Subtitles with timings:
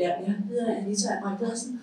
[0.00, 1.80] Ja, jeg hedder Anita Pedersen,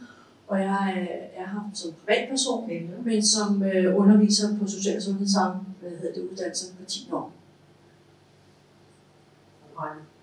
[0.47, 2.69] og jeg er her som privatperson,
[3.03, 7.31] men som øh, underviser på Social- og Sundhedsarm, hvad hedder det, uddannelse på 10 år.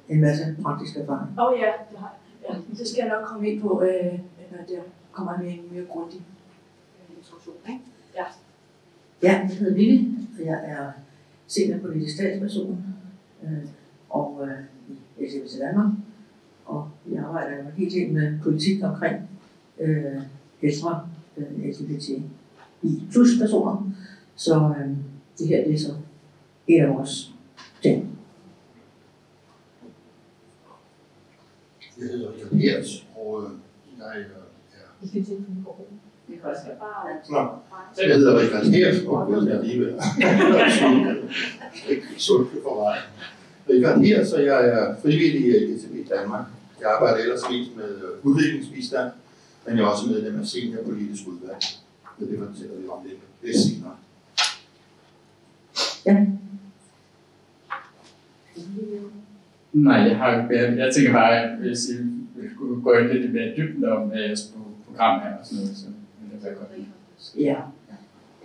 [0.09, 1.39] En masse praktisk erfaring.
[1.39, 2.57] Åh oh, ja, det har jeg.
[2.57, 4.19] Ja, det skal jeg nok komme ind på, øh,
[4.51, 4.83] når der
[5.13, 6.23] kommer med en mere grundig
[7.19, 7.57] introduktion.
[7.69, 7.81] Ikke?
[8.15, 8.25] Ja.
[9.23, 10.93] Ja, jeg hedder Vivi, og jeg er
[11.47, 12.85] seniorpolitisk statsperson
[13.45, 13.69] øh,
[14.11, 14.59] og øh,
[15.19, 15.91] i LGBT Danmark.
[16.67, 19.29] Og vi arbejder jo helt helt med politik omkring
[19.81, 20.23] øh,
[20.63, 22.23] ældre øh, LGBTI
[23.13, 23.91] plus personer.
[24.37, 24.91] Så øh,
[25.39, 25.95] det her det er så
[26.69, 27.33] en af vores
[27.83, 28.19] ting.
[31.99, 33.51] Jeg hedder Richard Hers, og øh,
[33.99, 34.25] jeg er...
[35.01, 36.01] Vi skal til mikrofonen.
[36.29, 37.09] Det kan også bare...
[37.31, 37.49] Nå,
[38.09, 39.95] jeg hedder Richard Hers, og jeg er alligevel
[42.27, 42.97] sundt for mig.
[43.71, 46.45] Richard Hers, og jeg er frivillig i LGTB Danmark.
[46.81, 49.11] Jeg arbejder ellers mest med øh, udviklingsbistand,
[49.67, 51.63] men jeg er også medlem af seniorpolitisk udvalg.
[52.19, 53.97] Så det fortæller vi om lidt, lidt senere.
[56.07, 56.27] Ja.
[59.73, 61.95] Nej, jeg har jeg, jeg tænker bare, at hvis I
[62.55, 64.53] skulle gå ind lidt mere dybden om jeres
[64.87, 65.87] program her og sådan noget, så
[66.21, 66.69] ville det være godt.
[67.39, 67.57] Ja.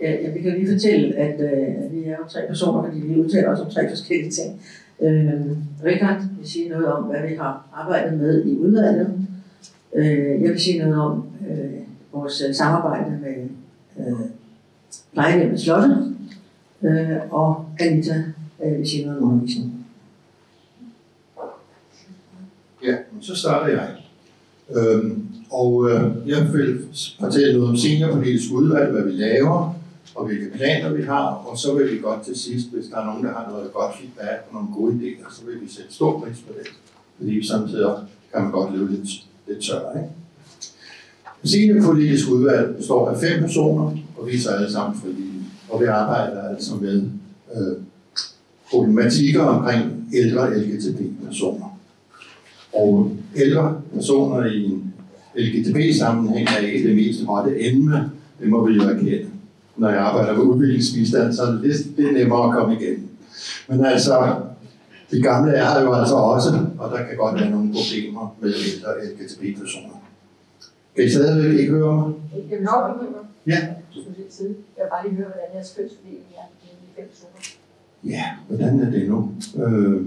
[0.00, 3.20] Ja, ja, vi kan lige fortælle, at øh, vi er jo tre personer, fordi vi
[3.20, 4.62] udtaler os om tre forskellige ting.
[5.02, 5.40] Øh,
[5.84, 9.28] Richard vil sige noget om, hvad vi har arbejdet med i udlandet.
[9.94, 11.80] Øh, jeg vil sige noget om øh,
[12.12, 13.48] vores øh, samarbejde med
[13.98, 14.20] øh,
[15.12, 16.16] plejehjemmet Slottet.
[16.82, 18.24] Øh, og Anita
[18.64, 19.86] øh, vil sige noget om undervisning.
[22.84, 23.88] Ja, så starter jeg.
[24.76, 26.78] Øhm, og øh, jeg vil
[27.20, 29.79] fortælle noget om seniorpolitisk udvalg, hvad vi laver,
[30.14, 33.06] og hvilke planer vi har, og så vil vi godt til sidst, hvis der er
[33.06, 36.20] nogen, der har noget godt feedback og nogle gode idéer, så vil vi sætte stor
[36.20, 36.66] pris på det.
[37.18, 37.90] Fordi samtidig
[38.32, 39.08] kan man godt leve lidt,
[39.48, 39.98] lidt tørre.
[39.98, 40.10] ikke?
[41.44, 45.42] Seniorpolitisk udvalg består af fem personer, og vi er så alle sammen frivillige.
[45.68, 47.02] Og vi arbejder altså med
[47.56, 47.76] øh,
[48.70, 51.78] problematikker omkring ældre LGTB-personer.
[52.72, 54.94] Og ældre personer i en
[55.36, 58.10] LGTB-sammenhæng er ikke det mest rette emne,
[58.40, 59.29] det må vi jo erkende.
[59.80, 63.08] Når jeg arbejder med udviklingsbistand, så er det lidt det er nemmere at komme igennem.
[63.68, 64.40] Men altså,
[65.10, 66.48] de gamle er jo altså også,
[66.78, 69.96] og der kan godt være nogle problemer med ældre LGTB-personer.
[70.96, 72.14] Kan I stadigvæk ikke høre mig?
[72.32, 73.24] Jeg vil nok ikke høre.
[73.46, 73.60] Ja.
[73.60, 77.40] Jeg vil bare lige høre, hvordan jeres kønsfordeling er i fem personer.
[78.04, 79.32] Ja, hvordan er det nu?
[79.64, 80.06] Øh,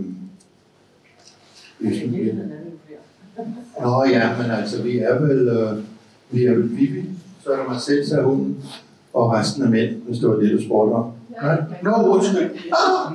[3.82, 5.84] Nå ja, men altså, vi er vel, øh,
[6.32, 7.10] vi er vel Vivi,
[7.44, 8.64] så er der mig selv, er hunden,
[9.13, 11.12] og resten af mænd, hvis det var det, du spurgte om.
[11.41, 11.57] Nej?
[11.84, 12.50] Nå, undskyld.
[12.72, 13.12] Ah!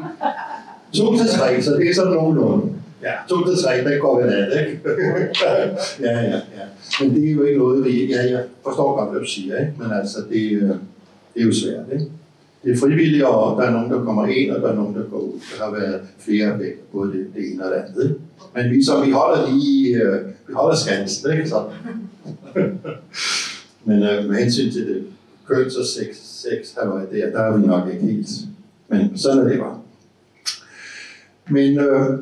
[0.92, 2.72] To til tre, så det er sådan nogenlunde.
[3.02, 4.80] Ja, to til tre, det går vel af, ikke?
[6.02, 6.40] ja, ja, ja.
[7.00, 8.06] Men det er jo ikke noget, vi...
[8.06, 9.72] Ja, jeg forstår godt, hvad du siger, ikke?
[9.78, 10.68] Men altså, det, øh,
[11.34, 12.04] det er jo svært, ikke?
[12.64, 15.02] Det er frivilligt, og der er nogen, der kommer ind, og der er nogen, der
[15.02, 15.40] går ud.
[15.58, 18.02] Der har været flere væk, både det, det ene og det andet.
[18.02, 18.20] Ikke?
[18.54, 21.48] Men vi, så vi holder lige, øh, vi holder skansen, ikke?
[21.48, 21.62] Så.
[23.84, 25.04] Men øh, med hensyn til det
[25.48, 28.28] køns og sex, sex halløj der, der er vi nok ikke helt.
[28.88, 29.78] Men sådan er det bare.
[31.50, 32.18] Men øh,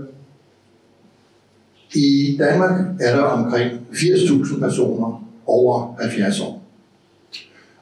[1.95, 6.63] i Danmark er der omkring 80.000 personer over 70 år.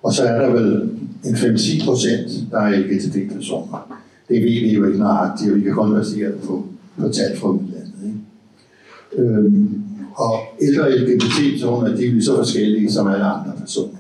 [0.03, 0.83] Og så er der vel
[1.25, 4.01] en 5-10 procent, der er LGTB-personer.
[4.29, 6.67] Det ved vi jo ikke nøjagtigt, og vi kan kun basere det på,
[6.99, 7.95] på tal fra udlandet.
[8.05, 9.23] Ikke?
[9.23, 9.83] Øhm,
[10.17, 13.99] og ældre LGBT-personer, de er jo så forskellige som alle andre personer.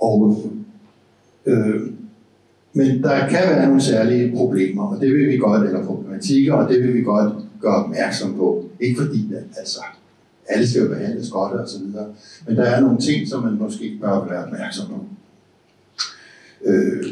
[0.00, 0.50] Og,
[1.46, 1.80] øh,
[2.72, 6.70] men der kan være nogle særlige problemer, og det vil vi godt, eller problematikker, og
[6.70, 8.64] det vil vi godt gøre opmærksom på.
[8.80, 9.80] Ikke fordi, at, altså,
[10.48, 12.06] alle skal jo behandles godt og så videre.
[12.46, 15.04] Men der er nogle ting, som man måske bør være opmærksom på.
[16.64, 17.04] Øh,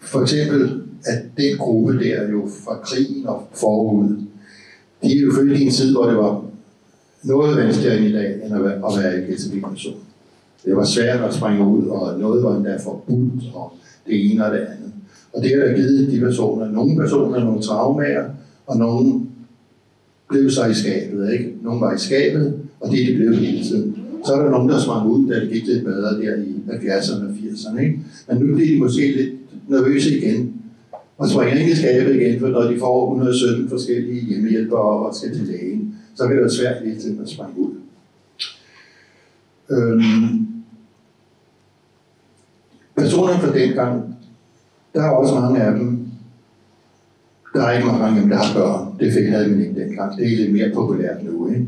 [0.00, 4.16] for eksempel, at den gruppe der jo fra krigen og forud,
[5.02, 6.44] de er jo født i en tid, hvor det var
[7.22, 10.00] noget vanskeligere end i dag, end at være, at være LGTB-person.
[10.64, 13.72] Det var svært at springe ud, og noget var endda forbudt, og
[14.06, 14.92] det ene og det andet.
[15.32, 18.24] Og det har der givet de personer, nogle personer nogle traumer,
[18.66, 19.20] og nogle
[20.28, 21.54] blev så i skabet, ikke?
[21.62, 23.96] Nogle var i skabet, og det er de blev hele tiden.
[24.26, 27.24] Så er der nogen, der sprang ud, da det gik lidt bedre der i 70'erne
[27.24, 27.98] og 80'erne, ikke?
[28.28, 29.34] Men nu bliver de måske lidt
[29.68, 30.54] nervøse igen,
[31.18, 35.34] og springer ind i skabet igen, for når de får 117 forskellige hjemmehjælpere og skal
[35.34, 37.70] til lægen, så kan det være svært hele tiden at springe ud.
[39.70, 40.46] Øhm,
[42.96, 44.16] personerne fra dengang,
[44.94, 46.06] der er også mange af dem,
[47.54, 48.94] der er ikke mange af dem, der har børn.
[49.00, 50.16] Det fik havde man ikke dengang.
[50.16, 51.48] Det er lidt mere populært nu.
[51.48, 51.66] Ikke?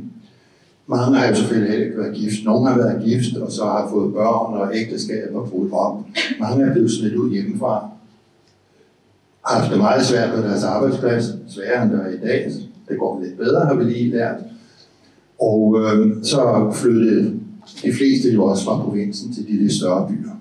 [0.86, 2.44] Mange har jo selvfølgelig heller ikke været gift.
[2.44, 6.00] Nogle har været gift, og så har fået børn og ægteskaber brudt op.
[6.40, 7.88] Mange er blevet smidt ud hjemmefra.
[9.46, 11.24] Har haft det meget svært på deres arbejdsplads.
[11.48, 12.52] Sværere end der er i dag.
[12.88, 14.36] Det går lidt bedre, har vi lige lært.
[15.40, 17.40] Og øh, så flyttede
[17.82, 20.32] de fleste jo også fra provinsen til de lidt større byer.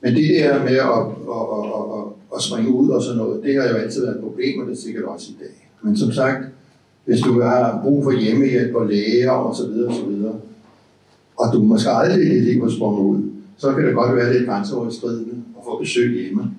[0.00, 1.02] Men det der med at,
[1.36, 2.04] at, at, at,
[2.36, 4.72] at springe ud og sådan noget, det har jo altid været et problem, og det
[4.72, 5.68] er sikkert også i dag.
[5.82, 6.44] Men som sagt,
[7.04, 10.34] hvis du har brug for hjemmehjælp og læger og så videre og så videre,
[11.36, 14.32] og du måske aldrig i dit liv har sprunget ud, så kan det godt være
[14.32, 16.50] lidt grænseoverskridende at få besøg hjemme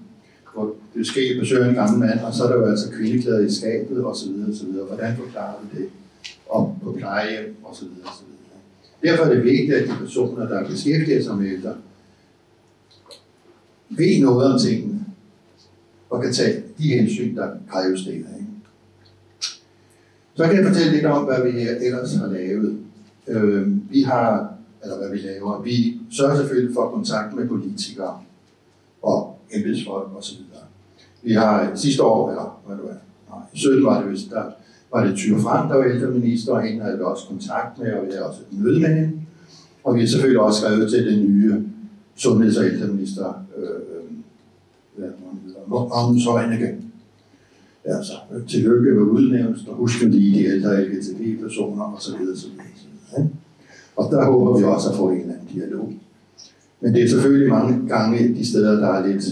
[0.94, 4.04] det du skal en gammel mand, og så er der jo altså kvindeklæder i skabet
[4.04, 4.86] og så videre og så videre.
[4.86, 5.90] Hvordan forklarer vi det?
[6.50, 7.86] Og på plejehjem osv.
[7.86, 8.26] osv.
[9.04, 11.76] Derfor er det vigtigt, at de personer, der beskæftiger sig med ældre,
[13.90, 15.06] ved noget om tingene,
[16.10, 18.28] og kan tage de hensyn, der kræves det Ikke?
[20.36, 22.80] Så kan jeg fortælle lidt om, hvad vi ellers har lavet.
[23.28, 24.54] Øh, vi har,
[24.84, 28.22] eller hvad vi laver, vi sørger selvfølgelig for kontakt med politikere
[29.02, 30.38] og embedsfolk osv.
[31.24, 32.98] Vi har sidste år, eller hvad det var,
[33.30, 34.44] nej, i 17 var det vist, der
[34.94, 38.06] var det Tyre Frank, der var ældreminister, og hende havde vi også kontakt med, og
[38.06, 39.12] vi havde også et møde med hende.
[39.84, 41.64] Og vi har selvfølgelig også skrevet til den nye
[42.16, 44.04] sundheds- og ældreminister, øh, øh,
[44.98, 46.76] hedder Magnus Heunicke.
[47.86, 48.14] Altså,
[48.48, 52.14] tillykke med udnævnelsen, og husk lige de ældre LGTB-personer osv.
[52.34, 52.50] osv.
[53.18, 53.30] Ikke?
[53.96, 55.94] Og der håber vi også at få en eller anden dialog.
[56.82, 59.24] Men det er selvfølgelig mange gange de steder, der er lidt,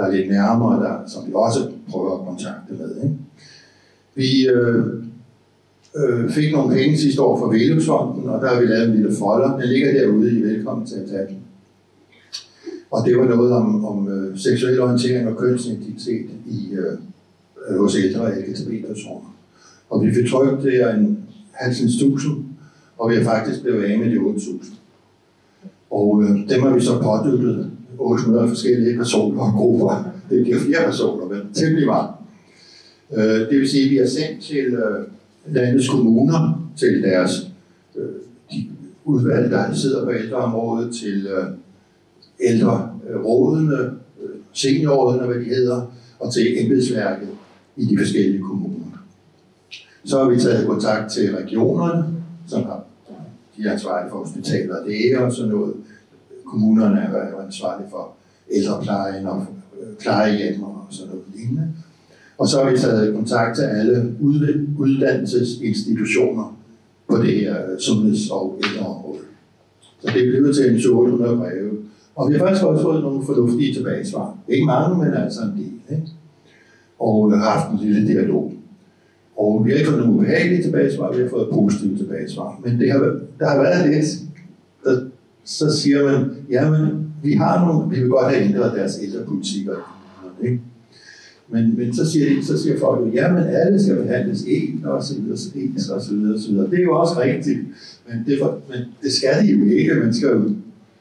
[0.00, 1.60] der er lidt nærmere, der, som vi også
[1.90, 2.96] prøver at kontakte med.
[3.04, 3.16] Ikke?
[4.14, 4.84] Vi øh,
[5.96, 9.16] øh, fik nogle penge sidste år fra Velumsfonden, og der har vi lavet en lille
[9.16, 9.58] folder.
[9.58, 11.36] Den ligger derude i Velkommen til at tage den.
[12.90, 18.20] Og det var noget om, om øh, seksuel orientering og kønsidentitet i, øh, hos ældre
[18.20, 19.36] og LGTB-personer.
[19.90, 21.18] Og vi fik trykt det er en
[21.52, 22.44] halvsens tusind,
[22.98, 24.74] og vi har faktisk blevet af med de 8.000.
[25.90, 27.70] Og øh, dem har vi så påduttet
[28.00, 30.12] 800 forskellige personer og grupper.
[30.30, 32.12] Det bliver flere personer, men temmelig mange.
[33.12, 35.06] Øh, det vil sige, at vi har sendt til øh,
[35.54, 37.50] landets kommuner, til deres
[37.96, 38.04] øh,
[38.52, 38.66] de
[39.04, 41.28] udvalg, der sidder på ældreområdet, til
[42.40, 43.90] ældrerådene,
[44.52, 47.28] seniorrådene, hvad de hedder, og til embedsværket
[47.76, 49.04] i de forskellige kommuner.
[50.04, 52.04] Så har vi taget kontakt til regionerne,
[52.46, 52.84] som har
[53.56, 55.74] de er ansvarlige for hospitaler og læger og sådan noget.
[56.50, 58.12] Kommunerne er jo ansvarlige for
[58.50, 59.46] ældreplejen og
[59.80, 61.68] øh, plejehjem og sådan noget lignende.
[62.38, 64.14] Og så har vi taget kontakt til alle
[64.78, 66.56] uddannelsesinstitutioner
[67.08, 69.18] på det her øh, sundheds- og ældreområde.
[70.00, 71.70] Så det er blevet til en 800 breve.
[72.16, 74.38] Og vi har faktisk også fået nogle fornuftige tilbagesvar.
[74.48, 75.96] Ikke mange, men altså en del.
[75.96, 76.08] Ikke?
[76.98, 78.52] Og har haft en lille dialog.
[79.36, 82.60] Og vi har ikke fået nogle ubehagelige tilbagesvar, vi har fået positive tilbagesvar.
[82.64, 82.98] Men det har,
[83.38, 84.06] der har været lidt,
[84.84, 85.09] der,
[85.44, 89.68] så siger man, jamen, vi har nogle, vi vil godt have ændret deres ældrepolitik
[90.42, 90.60] ikke?
[91.52, 95.02] Men, men så, siger de, så siger folk jo, jamen alle skal behandles ens og
[95.04, 96.70] så videre, så ens og så videre, så videre.
[96.70, 97.58] Det er jo også rigtigt,
[98.08, 99.94] men det, for, men det skal de jo ikke.
[99.94, 100.50] Man skal jo,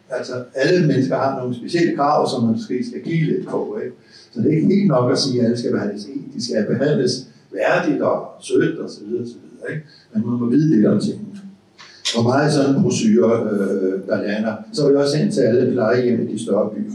[0.10, 3.80] altså alle mennesker har nogle specielle krav, som man måske skal give lidt på.
[3.84, 3.96] Ikke?
[4.32, 6.34] Så det er ikke helt nok at sige, at alle skal behandles ens.
[6.36, 9.72] De skal behandles værdigt og sødt og så videre, så videre.
[9.72, 9.86] Ikke?
[10.14, 11.29] Men man må vide lidt om tingene.
[12.14, 14.56] Hvor meget sådan en procedure, øh, der lander.
[14.74, 16.92] Så vil jeg også hen til alle plejehjem i de større byer.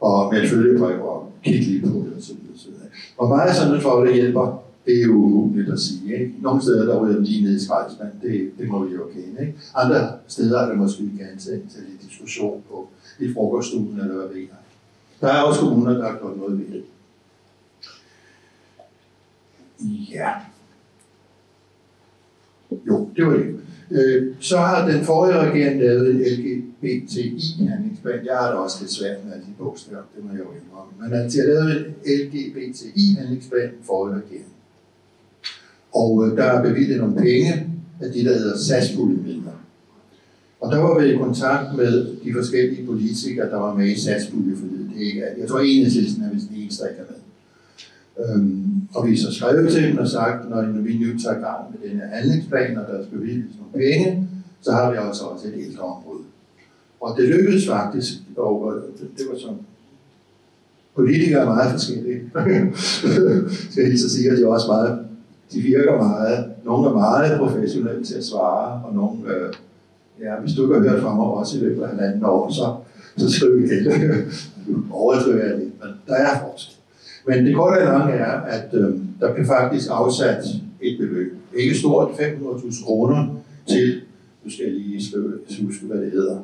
[0.00, 2.36] Og med et følgebrev og kigge lige på det osv.
[2.56, 2.68] så
[3.16, 6.18] Hvor meget sådan en faglig hjælper, det er jo umuligt at sige.
[6.20, 6.32] Ikke?
[6.42, 9.40] Nogle steder, der ryger lige ned i skraldespand, det, det må vi jo kende.
[9.40, 9.58] Ikke?
[9.74, 12.88] Andre steder er det måske gerne til, til lidt diskussion på
[13.20, 14.48] i frokoststuen eller hvad ved jeg.
[15.20, 16.84] Der er også kommuner, der har gjort noget ved det.
[20.12, 20.30] Ja.
[22.86, 23.60] Jo, det var det.
[23.90, 28.26] Øh, så har den forrige regering lavet en LGBTI-handlingsplan.
[28.26, 30.92] Jeg har det også lidt svært med alle de bogstaver, det må jeg jo indrømme.
[31.00, 31.84] Men altså, jeg lavede en
[32.20, 34.52] LGBTI-handlingsplan forrige regering.
[35.94, 37.66] Og øh, der er bevilget nogle penge
[38.00, 39.52] af de, der hedder satspuljemidler.
[40.60, 44.90] Og der var vi i kontakt med de forskellige politikere, der var med i satspuljeforlidet.
[44.94, 47.16] Det er ikke Jeg tror, enhedslisten er vist den eneste, der ikke er med.
[48.20, 51.90] Øhm, og vi så skrevet til dem og sagt, når vi nu tager gang med
[51.90, 54.28] den her handlingsplan, og der skal bevilges nogle penge,
[54.60, 56.22] så har vi også også et ældreområde.
[57.00, 59.58] Og det lykkedes faktisk, og det, det var sådan,
[60.94, 62.20] politikere er meget forskellige.
[63.70, 64.98] skal jeg så sige, at de er også meget,
[65.52, 69.52] de virker meget, nogle er meget professionelle til at svare, og nogle, øh,
[70.20, 72.76] ja, hvis du ikke har hørt fra mig også i løbet af halvanden år, så,
[73.16, 73.92] så skriv igen.
[74.90, 76.75] Overdriver jeg lidt, men der er forskel.
[77.26, 80.44] Men det korte og lange er, at øh, der bliver faktisk afsat
[80.80, 83.36] et beløb, ikke stort, 500.000 kroner
[83.68, 84.00] til,
[84.44, 86.38] nu skal jeg lige skrive, altså huske, hvad det hedder,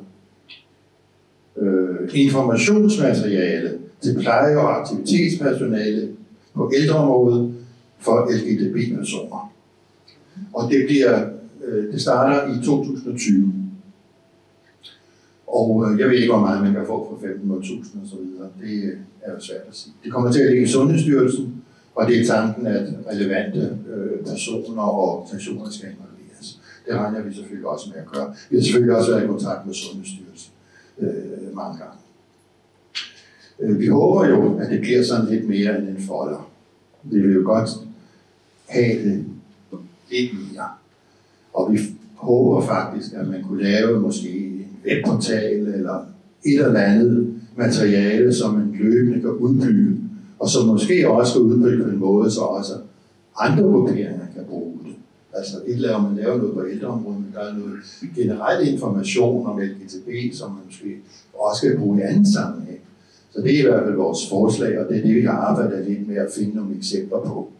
[1.57, 3.71] øh, informationsmateriale
[4.01, 6.09] til pleje- og aktivitetspersonale
[6.53, 7.53] på ældreområdet
[7.99, 9.53] for LGTB-personer.
[10.53, 11.25] Og det, bliver,
[11.65, 13.62] øh, det starter i 2020.
[15.59, 18.47] Og øh, jeg ved ikke, hvor meget man kan få for 500.000 og så videre.
[18.61, 19.93] Det øh, er jo svært at sige.
[20.03, 21.63] Det kommer til at ligge i Sundhedsstyrelsen,
[21.95, 26.59] og det er tanken, at relevante øh, personer og organisationer skal involveres.
[26.85, 28.33] Det regner vi selvfølgelig også med at gøre.
[28.49, 30.51] Vi har selvfølgelig også været i kontakt med Sundhedsstyrelsen
[30.99, 31.97] øh, mange gange.
[33.59, 36.49] Øh, vi håber jo, at det bliver sådan lidt mere end en folder.
[37.03, 37.69] Vi vil jo godt
[38.65, 39.25] have det
[40.11, 40.67] lidt mere.
[41.53, 41.79] Og vi
[42.15, 44.52] håber faktisk, at man kunne lave måske
[44.85, 46.05] en webportal eller
[46.45, 49.95] et eller andet materiale, som man løbende kan udbygge,
[50.39, 52.73] og som måske også kan udbygge på en måde, så også
[53.39, 54.95] andre grupperinger kan bruge det.
[55.33, 57.79] Altså et laver man laver noget på ældreområdet, men der er noget
[58.15, 60.97] generel information om LGTB, som man måske
[61.33, 62.79] også kan bruge i anden sammenhæng.
[63.33, 65.85] Så det er i hvert fald vores forslag, og det er det, vi har arbejdet
[65.87, 67.51] lidt med at finde nogle eksempler på.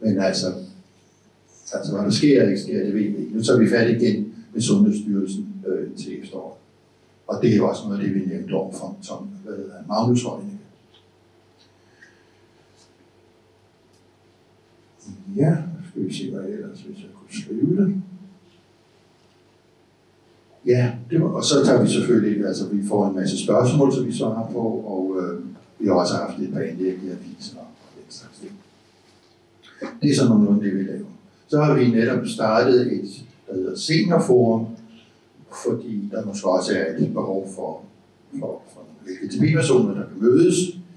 [0.00, 0.46] Men altså,
[1.72, 3.30] altså hvad der sker ikke sker, det ved vi ikke.
[3.34, 4.25] Nu tager vi fat igen
[4.56, 6.56] med Sundhedsstyrelsen øh, til efteråret.
[7.26, 9.74] Og det er jo også noget af det, vi nævnte over for Tom, hvad hedder
[9.88, 10.58] Magnus Højne.
[15.36, 15.56] Ja,
[15.90, 18.02] skal vi se, hvad jeg ellers, hvis jeg kunne skrive det.
[20.66, 24.06] Ja, det var, og så tager vi selvfølgelig, altså vi får en masse spørgsmål, som
[24.06, 25.44] vi svarer på, og øh,
[25.78, 28.52] vi har også haft et par indlæg i aviser og den slags ting.
[30.02, 31.06] Det er sådan nogenlunde det, vi laver.
[31.48, 34.66] Så har vi netop startet et, der hedder Seniorforum,
[35.64, 37.80] fordi der måske også er et behov for,
[38.40, 40.54] for, for LGTB-personer, der kan mødes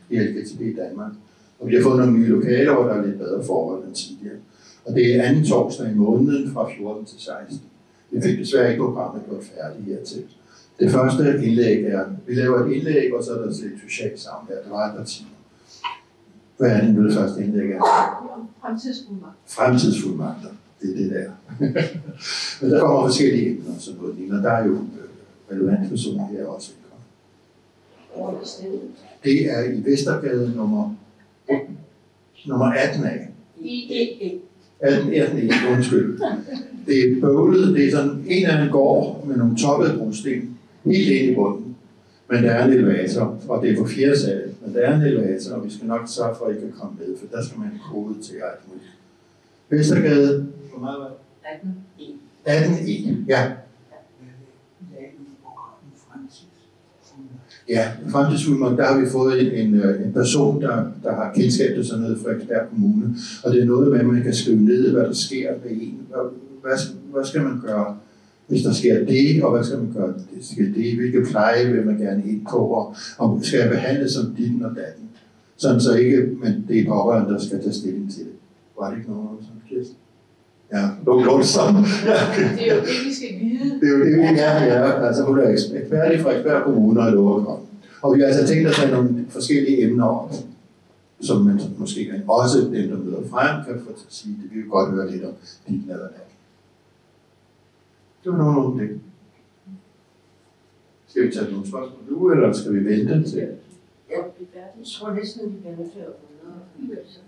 [0.09, 1.11] i LGTB Danmark.
[1.59, 4.37] Og vi har fået nogle nye lokaler, hvor der er lidt bedre forhold end tidligere.
[4.85, 7.61] Og det er anden torsdag i måneden fra 14 til 16.
[8.11, 10.23] Vi fik desværre ikke programmet gjort færdigt hertil.
[10.79, 14.55] Det første indlæg er, vi laver et indlæg, og så er der et socialt samvær.
[14.63, 15.29] Det var et par timer.
[16.57, 17.81] Hvad er det nu, det første indlæg er?
[18.61, 19.35] Fremtidsfuldmagt.
[19.45, 20.49] Fremtidsfuldmagter.
[20.81, 21.31] Det er det der.
[22.61, 24.33] Men der kommer forskellige emner og sådan noget.
[24.37, 26.71] Og der er jo øh, relevante personer her også.
[29.23, 30.95] Det er i Vestergade nummer,
[32.47, 33.29] nummer 18 af.
[33.61, 34.41] I, I, I.
[34.79, 36.19] 18, 18 ikke, undskyld.
[36.85, 41.09] Det er bøvlet, det er sådan en af en gård med nogle toppede brosten, helt
[41.09, 41.75] ind i bunden.
[42.29, 45.01] Men der er en elevator, og det er på fjerde sal, men der er en
[45.01, 47.59] elevator, og vi skal nok sørge for, at I kan komme med, for der skal
[47.59, 48.98] man kode til alt muligt.
[49.69, 51.15] Vestergade, hvor meget var det?
[51.55, 51.75] 18
[52.45, 53.51] 18 E, ja.
[57.69, 61.75] Ja, fremtidsfuldmagt, der har vi fået en, en, øh, en person, der, der har kendskab
[61.75, 64.61] til sådan noget fra Frederiksberg Kommune, og det er noget med, at man kan skrive
[64.61, 65.99] ned, hvad der sker med en.
[66.09, 66.19] Hvad,
[66.61, 66.77] hvad,
[67.13, 67.97] hvad skal man gøre,
[68.47, 71.71] hvis der sker det, og hvad skal man gøre, hvis der sker det, hvilke pleje
[71.71, 75.09] vil man gerne ind på, og, og skal jeg behandle som ditten og datten.
[75.57, 78.38] Sådan så ikke, men det er pårørende, der skal tage stilling til det.
[78.79, 79.97] Var det ikke nogen som Kirsten?
[80.73, 81.83] Ja, nogenlunde sådan.
[82.09, 82.47] Ja, okay.
[82.57, 83.79] Det er jo det, vi skal vide.
[83.79, 85.07] Det er jo det, vi gerne vil have.
[85.07, 87.59] Altså, hun er ekspert i Frederiksberg Kommune og godt.
[88.01, 90.33] Og vi har altså tænkt at tage nogle forskellige emner op,
[91.21, 94.55] som man måske kan også dem, der møder frem, kan få til at sige, det
[94.55, 95.33] vil vi godt høre lidt om
[95.67, 96.27] din eller dat.
[98.23, 98.99] Det var nogen om det.
[101.07, 103.47] Skal vi tage nogle spørgsmål nu, eller skal vi vente til,
[104.09, 105.91] Jeg tror næsten, vi bliver nødt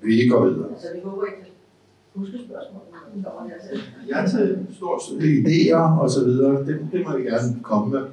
[0.01, 0.69] vi går videre?
[0.71, 1.51] Altså, vi håber ikke,
[2.13, 3.81] huske dertil.
[4.09, 6.65] Jeg har taget stort set idéer og så videre.
[6.65, 8.05] Det, det må vi gerne komme med.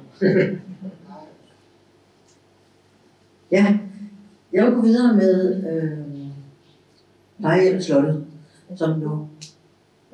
[3.51, 3.79] Ja,
[4.53, 5.97] jeg vil gå videre med øh,
[7.39, 8.25] plejehjem Slottet,
[8.75, 9.27] som nu...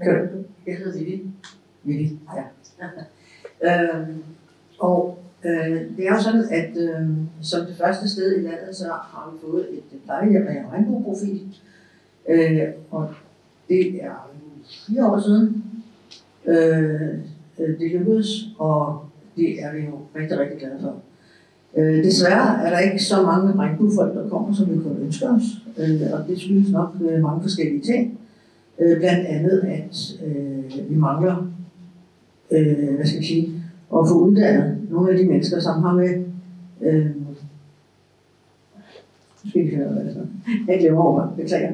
[0.04, 0.44] Kan du?
[0.68, 1.24] Jeg hedder Vivi.
[1.84, 2.44] Vivi, ja.
[4.00, 4.08] øh,
[4.80, 7.10] og øh, det er jo sådan, at øh,
[7.42, 11.42] som det første sted i landet, så har vi fået et plejehjem med en regnbueprofil.
[12.30, 12.60] Øh,
[12.92, 13.10] og
[13.70, 14.32] det er
[14.88, 15.64] fire år siden,
[16.46, 17.10] øh,
[17.60, 18.28] øh, det lykkedes,
[18.60, 20.96] og det er vi jo rigtig, rigtig glade for.
[21.78, 25.44] Øh, desværre er der ikke så mange regnbuefolk, der kommer, som vi kunne ønske os,
[25.78, 28.20] øh, og det skyldes nok øh, mange forskellige ting.
[28.80, 31.52] Øh, blandt andet, at øh, vi mangler,
[32.52, 33.48] øh, hvad skal jeg sige,
[33.94, 36.24] at få uddannet nogle af de mennesker, som har med,
[36.82, 37.12] øh,
[39.54, 39.88] det.
[40.06, 40.20] Altså,
[40.68, 41.72] jeg glemmer over, beklager.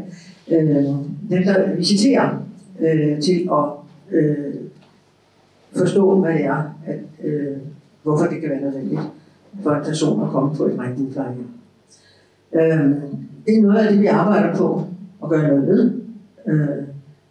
[0.51, 0.85] Øh,
[1.29, 2.43] dem, der visiterer
[2.79, 3.65] øh, til at
[4.11, 4.53] øh,
[5.75, 7.57] forstå, hvad det er, at, øh,
[8.03, 9.01] hvorfor det kan være nødvendigt
[9.63, 11.47] for en person at komme på et regnbueplejehjem.
[12.53, 12.91] Øh,
[13.45, 14.83] det er noget af det, vi arbejder på
[15.23, 15.91] at gøre noget ved.
[16.47, 16.83] Øh,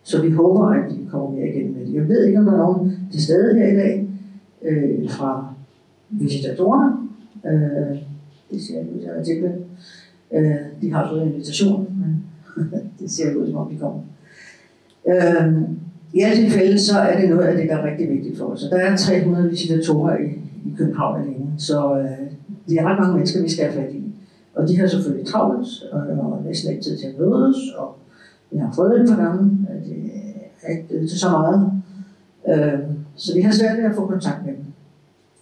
[0.02, 1.94] så vi håber, at vi kommer mere igennem med det.
[1.94, 4.08] Jeg ved ikke, om der er nogen til stede her i dag
[4.62, 5.49] øh, fra
[6.10, 6.96] visitatorerne.
[7.46, 7.98] Øh,
[8.50, 9.64] det ser ud til at være tilfældet.
[10.32, 12.24] Øh, de har fået en invitation, men
[13.00, 14.00] det ser ud som om de kommer.
[15.08, 15.52] Øh,
[16.14, 18.64] I alle tilfælde, så er det noget af det, der er rigtig vigtigt for os.
[18.64, 20.30] Og der er 300 visitatorer i,
[20.66, 22.26] i København alene, så øh,
[22.68, 24.02] det er ret mange mennesker, vi skal have fat i.
[24.54, 27.96] Og de har selvfølgelig travlt, og, og næsten ikke tid til at mødes, og
[28.50, 29.32] vi har prøvet et par
[29.70, 30.10] at det
[30.62, 31.72] er ikke blevet til så meget.
[32.48, 32.80] Øh,
[33.16, 34.64] så vi har svært ved at få kontakt med dem.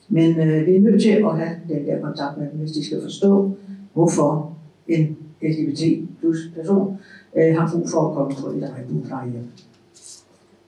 [0.08, 2.86] Men øh, vi er nødt til at have den der kontakt med dem, hvis de
[2.86, 3.50] skal forstå,
[3.94, 4.52] hvorfor
[4.88, 6.98] en LGBT plus person
[7.36, 9.44] øh, har brug for at komme på et regnbueplejehjem.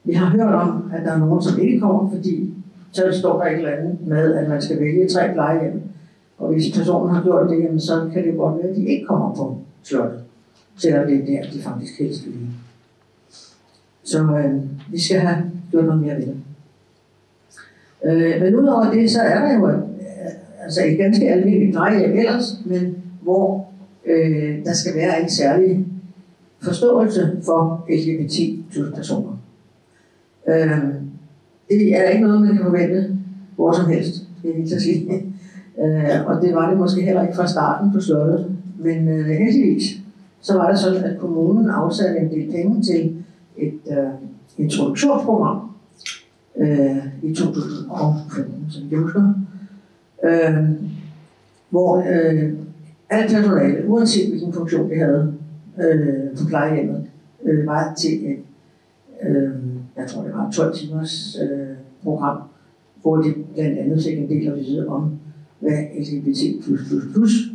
[0.05, 2.55] Vi har hørt om, at der er nogen, som ikke kommer, fordi
[2.93, 5.83] så står der et eller andet med, at man skal vælge tre plejehjem.
[6.39, 9.07] Og hvis personen har gjort det, jamen, så kan det godt være, at de ikke
[9.07, 10.21] kommer på slottet,
[10.77, 12.35] selvom det er der, de faktisk helst vil.
[14.05, 14.61] Så øh,
[14.93, 16.37] vi skal have gjort noget mere ved det.
[18.05, 19.83] Øh, men udover det, så er der jo et,
[20.63, 23.67] altså et ganske almindeligt plejehjem ellers, men hvor
[24.07, 25.87] øh, der skal være en særlig
[26.63, 28.65] forståelse for LGBT
[28.95, 29.39] personer.
[30.49, 30.79] Øh,
[31.69, 33.17] det er ikke noget, man kan forvente
[33.61, 35.23] hvor som helst, skal jeg lige sige.
[35.79, 38.57] Øh, og det var det måske heller ikke fra starten på slottet.
[38.79, 39.97] Men øh, heldigvis,
[40.41, 43.17] så var det sådan, at kommunen afsatte en del penge til
[43.57, 43.97] et øh,
[44.59, 45.70] introduktionsprogram
[46.61, 49.35] øh, i 2015, som jeg husker,
[50.25, 50.71] øh,
[51.71, 52.53] hvor øh,
[53.11, 55.35] alt personale, uanset hvilken funktion det havde
[55.79, 57.07] øh, på plejehjemmet,
[57.45, 58.39] øh, var til et,
[59.23, 59.51] øh,
[59.97, 62.43] jeg tror det var 12 timers øh, program,
[63.03, 65.19] hvor de blandt andet fik en del af vide om,
[65.61, 66.65] hvad LGBT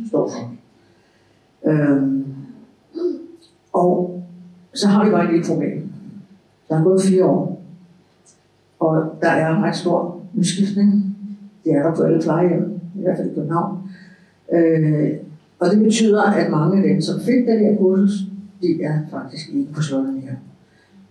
[0.08, 0.52] står for.
[1.66, 2.24] Øhm,
[3.72, 4.22] og
[4.74, 5.90] så har vi bare et lille problem.
[6.68, 7.55] Der er gået fire år,
[8.78, 11.16] og der er en ret stor udskiftning.
[11.64, 13.78] Det er der på alle plejehjem, i hvert fald i København.
[14.52, 15.10] Øh,
[15.58, 18.10] og det betyder, at mange af dem, som fik den her kursus,
[18.62, 20.36] de er faktisk ikke på slottet mere.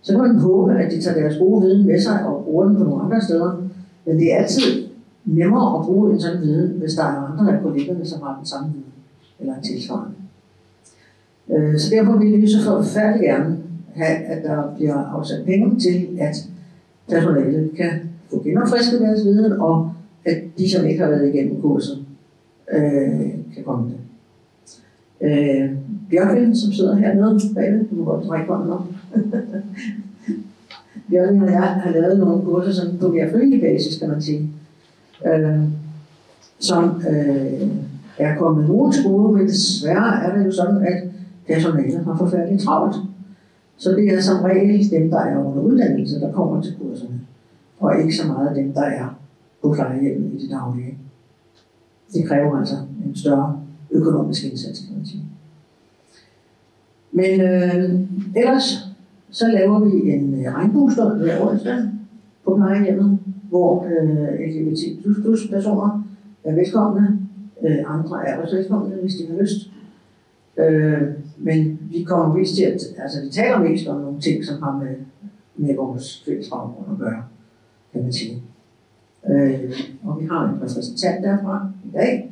[0.02, 2.76] Så kan man håbe, at de tager deres gode viden med sig og bruger den
[2.76, 3.62] på nogle andre steder.
[4.06, 4.86] Men det er altid
[5.24, 8.46] nemmere at bruge en sådan viden, hvis der er andre af kollegerne, som har den
[8.46, 8.92] samme viden,
[9.40, 10.14] eller en tilsvarende.
[11.50, 13.58] Øh, så derfor vil vi så forfærdelig gerne
[13.94, 16.36] have, at der bliver afsat penge til, at
[17.08, 17.90] personalet kan
[18.30, 19.92] få genopfrisket deres viden, og
[20.24, 22.04] at de, som ikke har været igennem kurset,
[22.72, 23.98] øh, kan komme det.
[25.20, 25.70] Øh,
[26.10, 28.84] Bjørkvind, som sidder hernede bagved, du må godt række hånden op.
[31.10, 34.50] Bjørkvind og jeg har lavet nogle kurser sådan på mere frivillig basis, kan man sige
[35.26, 35.60] øh,
[36.58, 37.68] som øh,
[38.18, 41.02] er kommet nogen til gode, men desværre er det jo sådan, at
[41.46, 42.96] personalet har forfærdeligt travlt.
[43.76, 47.20] Så det er som regel dem, der er under uddannelse, der kommer til kurserne,
[47.80, 49.18] og ikke så meget dem, der er
[49.62, 50.98] på plejehjemmet i det daglige.
[52.12, 53.60] Det kræver altså en større
[53.90, 55.22] økonomisk indsats, kan man sige.
[57.12, 58.00] Men øh,
[58.36, 58.86] ellers
[59.30, 61.78] så laver vi en øh, regnbuestund hver onsdag
[62.44, 66.04] på plejehjemmet, hvor øh, LGBT plus personer
[66.44, 67.18] er velkomne.
[67.62, 69.70] Øh, andre er også velkomne, hvis de har lyst.
[70.58, 71.02] Øh,
[71.36, 74.78] men vi kommer mest til at, altså vi taler mest om nogle ting, som har
[74.78, 74.94] med,
[75.56, 77.24] med vores fælles baggrund at gøre,
[77.92, 78.42] kan man sige.
[79.30, 79.72] Øh,
[80.04, 82.30] og vi har en repræsentant derfra i dag.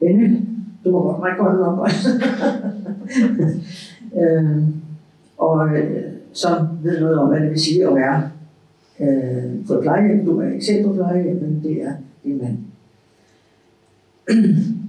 [0.00, 0.40] Benny,
[0.84, 2.08] du må godt række hånden op også.
[2.08, 2.26] Altså.
[4.20, 4.62] øh,
[5.38, 8.30] og øh, som ved noget om, hvad det vil sige at være
[9.00, 10.24] øh, på et plejehjem.
[10.24, 11.92] Du er ikke selv på plejehjem, men det er
[12.24, 12.58] en mand.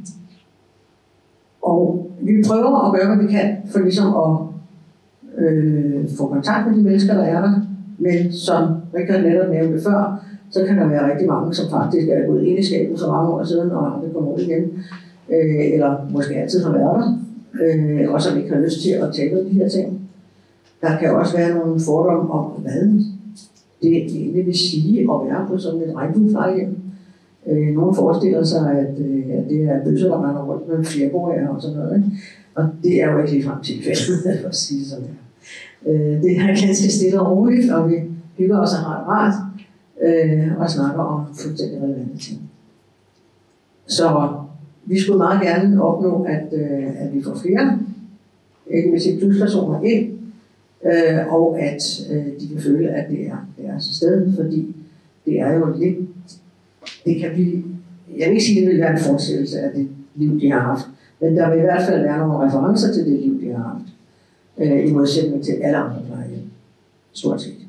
[1.72, 4.34] og vi prøver at gøre, hvad vi kan, for ligesom at
[5.44, 7.54] øh, få kontakt med de mennesker, der er der.
[7.98, 8.64] Men som
[8.96, 12.60] Richard netop nævnte før, så kan der være rigtig mange, som faktisk er gået ind
[12.60, 14.64] i skabet for mange år siden, og aldrig kommer ud igen.
[15.30, 17.18] Øh, eller måske altid har været der,
[17.64, 20.02] øh, og som ikke har lyst til at tale om de her ting.
[20.82, 22.82] Der kan også være nogle fordomme om, hvad
[23.82, 26.78] det egentlig vil sige at være på sådan et regnbueplejehjem.
[27.48, 31.48] Øh, nogle forestiller sig, at, øh, at det er bøsser, der render rundt med fjerboer
[31.48, 31.98] og sådan noget.
[31.98, 32.18] Ikke?
[32.56, 35.14] Og det er jo ikke ligefrem tilfældet, for at sige sådan her.
[35.92, 37.96] Øh, det er ganske stille og roligt, og vi
[38.38, 39.34] hygger os og har det rart,
[40.02, 42.42] øh, og snakker om fuldstændig relevante ting.
[43.88, 44.34] Så
[44.86, 47.80] vi skulle meget gerne opnå, at, øh, at vi får flere
[48.72, 50.18] LGBT pluspersoner ind,
[50.86, 54.76] øh, og at øh, de kan føle, at det er deres sted, fordi
[55.26, 55.98] det er jo lidt,
[57.06, 57.64] det kan blive,
[58.18, 60.60] jeg vil ikke sige, at det vil være en fortsættelse af det liv, de har
[60.60, 60.86] haft,
[61.22, 63.84] Men der vil i hvert fald være nogle referencer til det liv, de har haft,
[64.58, 66.42] øh, i modsætning til alle andre plejehjem,
[67.14, 67.68] stort set.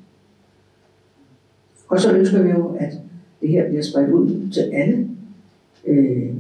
[1.89, 2.93] Og så ønsker vi jo, at
[3.41, 5.09] det her bliver spredt ud til alle,
[5.87, 6.31] øh,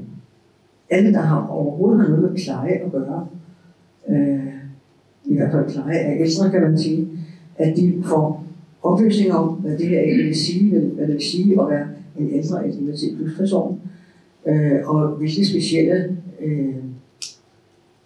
[0.90, 3.26] alle, der har overhovedet har noget med pleje at gøre.
[4.08, 4.46] Øh,
[5.24, 7.08] I hvert fald pleje af ældre, kan man sige.
[7.56, 8.44] At de får
[8.82, 11.86] oplysning om, hvad det her egentlig vil sige, hvad det vil sige at være
[12.18, 13.80] en ældre LGBT plus person,
[14.46, 16.74] øh, og hvilke specielle øh,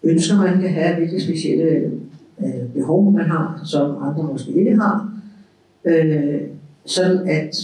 [0.02, 1.90] ønsker man kan have, hvilke specielle
[2.38, 5.12] øh, behov man har, som andre måske ikke har.
[5.84, 6.40] Øh,
[6.84, 7.56] sådan at,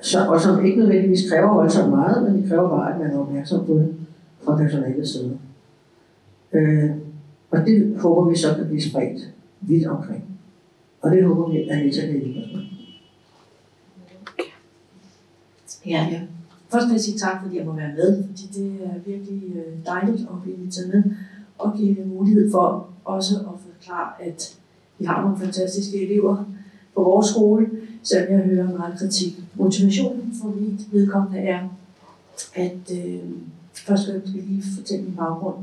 [0.00, 3.18] så, og som ikke nødvendigvis kræver voldsomt meget, men det kræver bare, at man er
[3.18, 3.94] opmærksom på det
[4.42, 5.38] fra personalets side.
[6.52, 6.90] Øh,
[7.50, 9.30] og det håber vi så kan blive spredt
[9.60, 10.24] vidt omkring.
[11.00, 12.77] Og det håber vi, at Anita kan hjælpe os med.
[15.88, 16.20] Ja, ja.
[16.72, 19.86] Først vil jeg sige tak, fordi jeg må være med, fordi det er virkelig øh,
[19.86, 21.02] dejligt at blive inviteret med
[21.58, 24.56] og give mulighed for også at forklare, at
[24.98, 26.44] vi har nogle fantastiske elever
[26.94, 27.70] på vores skole,
[28.02, 29.40] selvom jeg hører meget kritik.
[29.54, 31.68] Motivationen for mit vedkommende er,
[32.54, 33.20] at øh,
[33.74, 35.56] først skal jeg lige fortælle min baggrund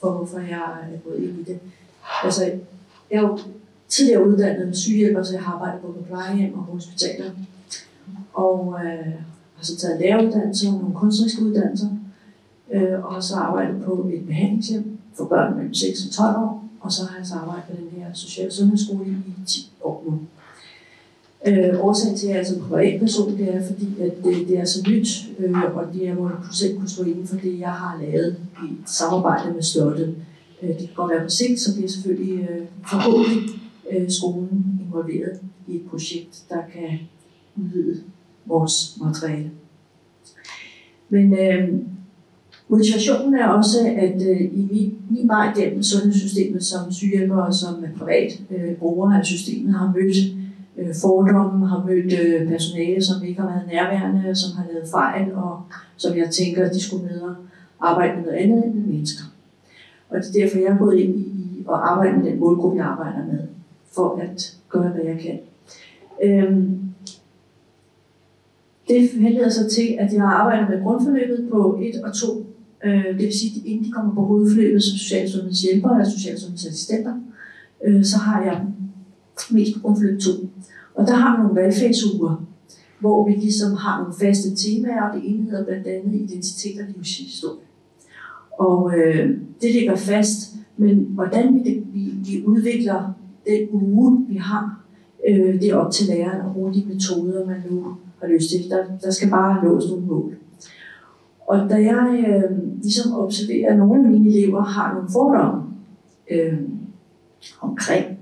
[0.00, 1.58] for, hvorfor jeg er gået ind i det.
[2.24, 2.44] Altså,
[3.10, 3.38] jeg er jo
[3.88, 7.30] tidligere uddannet sygehjælper, så jeg har arbejdet både på plejehjem og hospitaler.
[8.34, 9.14] Og øh,
[9.56, 11.88] har så taget læreruddannelser og nogle kunstneriske uddannelser,
[12.72, 16.64] øh, og har så arbejdet på et behandlingshjem for børn mellem 6 og 12 år,
[16.80, 20.20] og så har jeg så arbejdet på den her sociale sundhedsskole i 10 år nu.
[21.46, 24.64] Øh, årsagen til, at jeg er som privatperson, det er fordi, at det, det er
[24.64, 27.72] så nyt, øh, og det er, hvor jeg selv kunne stå inden for det, jeg
[27.72, 30.16] har lavet i et samarbejde med Slottet.
[30.62, 33.50] Øh, det kan godt være på sigt, så bliver selvfølgelig øh, forhåbentlig
[33.90, 36.98] øh, skolen involveret i et projekt, der kan
[37.56, 38.02] udvide
[38.46, 39.50] vores materiale.
[41.08, 41.68] Men øh,
[42.68, 47.84] motivationen er også, at øh, i min, min vej gennem sundhedssystemet som sygehjælper og som
[47.98, 50.16] privat øh, bruger af systemet har mødt
[50.78, 55.34] øh, fordomme, har mødt øh, personale, som ikke har været nærværende, som har lavet fejl,
[55.34, 55.60] og
[55.96, 57.36] som jeg tænker, de skulle med at
[57.80, 59.24] arbejde med noget andet end med mennesker.
[60.08, 62.86] Og det er derfor, jeg er gået ind i at arbejde med den målgruppe, jeg
[62.86, 63.38] arbejder med,
[63.92, 65.38] for at gøre, hvad jeg kan.
[66.22, 66.80] Øhm,
[68.88, 72.46] det henleder sig til, at jeg har arbejdet med grundforløbet på 1 og 2.
[72.84, 77.14] Øh, det vil sige, at inden de kommer på hovedforløbet som socialsundhedshjælper eller socialsundhedsassistenter,
[77.84, 78.66] øh, så har jeg
[79.50, 80.30] mest på grundforløb 2.
[80.94, 82.46] Og der har vi nogle valgfagsuger,
[83.00, 86.86] hvor vi ligesom har nogle faste temaer, og det ene hedder blandt andet identitet og
[86.96, 87.60] livshistorie.
[88.58, 93.12] Og øh, det ligger fast, men hvordan vi, det, vi, vi udvikler
[93.46, 94.80] den uge, vi har,
[95.28, 97.96] øh, det er op til læreren at bruge de metoder, man nu
[98.26, 98.70] har lyst til.
[98.70, 100.36] Der, der skal bare nås nogle mål.
[101.46, 105.62] Og da jeg øh, ligesom observerer, at nogle af mine elever har nogle fordomme
[106.30, 106.58] øh,
[107.60, 108.18] omkring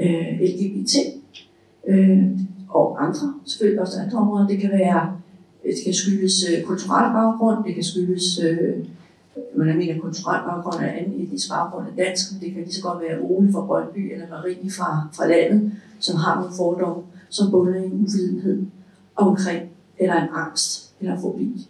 [0.00, 0.94] øh, LGBT,
[1.86, 2.24] øh,
[2.68, 5.16] og andre, selvfølgelig også andre områder, det kan være,
[5.62, 8.74] det kan skyldes øh, kulturel baggrund, det kan skyldes, øh,
[9.56, 12.74] man jeg mener kulturel baggrund er anden etnisk baggrund af dansk, men det kan lige
[12.74, 17.02] så godt være Ole fra Brøndby eller Marie fra, fra landet, som har nogle fordomme,
[17.28, 18.66] som bunder i en uvidenhed
[19.16, 19.62] omkring,
[19.98, 21.68] eller en angst, eller fobi.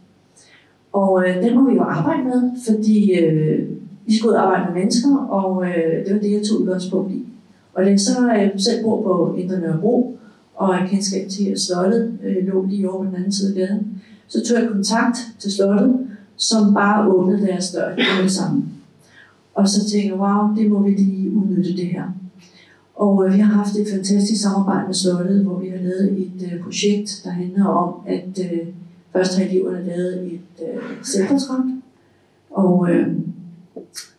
[0.92, 3.68] Og øh, den må vi jo arbejde med, fordi øh,
[4.06, 7.12] vi skal ud og arbejde med mennesker, og øh, det var det, jeg tog udgangspunkt
[7.12, 7.26] i.
[7.74, 10.18] Og da jeg så øh, selv bor på Indre Nørrebro,
[10.54, 13.68] og er kendskab til, at slottet øh, lå lige over på den anden side af
[13.68, 16.06] gaden, så tog jeg kontakt til slottet,
[16.36, 18.64] som bare åbnede deres dør det samme.
[19.54, 22.04] Og så tænkte jeg, wow, det må vi lige udnytte det her.
[22.96, 26.52] Og øh, vi har haft et fantastisk samarbejde med Slottet, hvor vi har lavet et
[26.52, 28.66] øh, projekt, der handler om, at øh,
[29.12, 31.64] først har eleverne lavet et øh, selvportræt.
[32.50, 33.06] Og øh,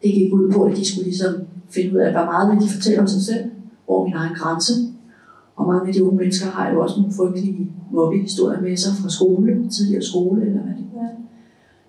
[0.03, 1.33] det gik ud på, at de skulle ligesom
[1.69, 3.45] finde ud af, hvor meget vil de fortælle om sig selv,
[3.85, 4.73] hvor min egen grænse.
[5.55, 9.09] Og mange af de unge mennesker har jo også nogle frygtelige mobbehistorier med sig fra
[9.09, 11.07] skole, tidligere skole eller hvad det er.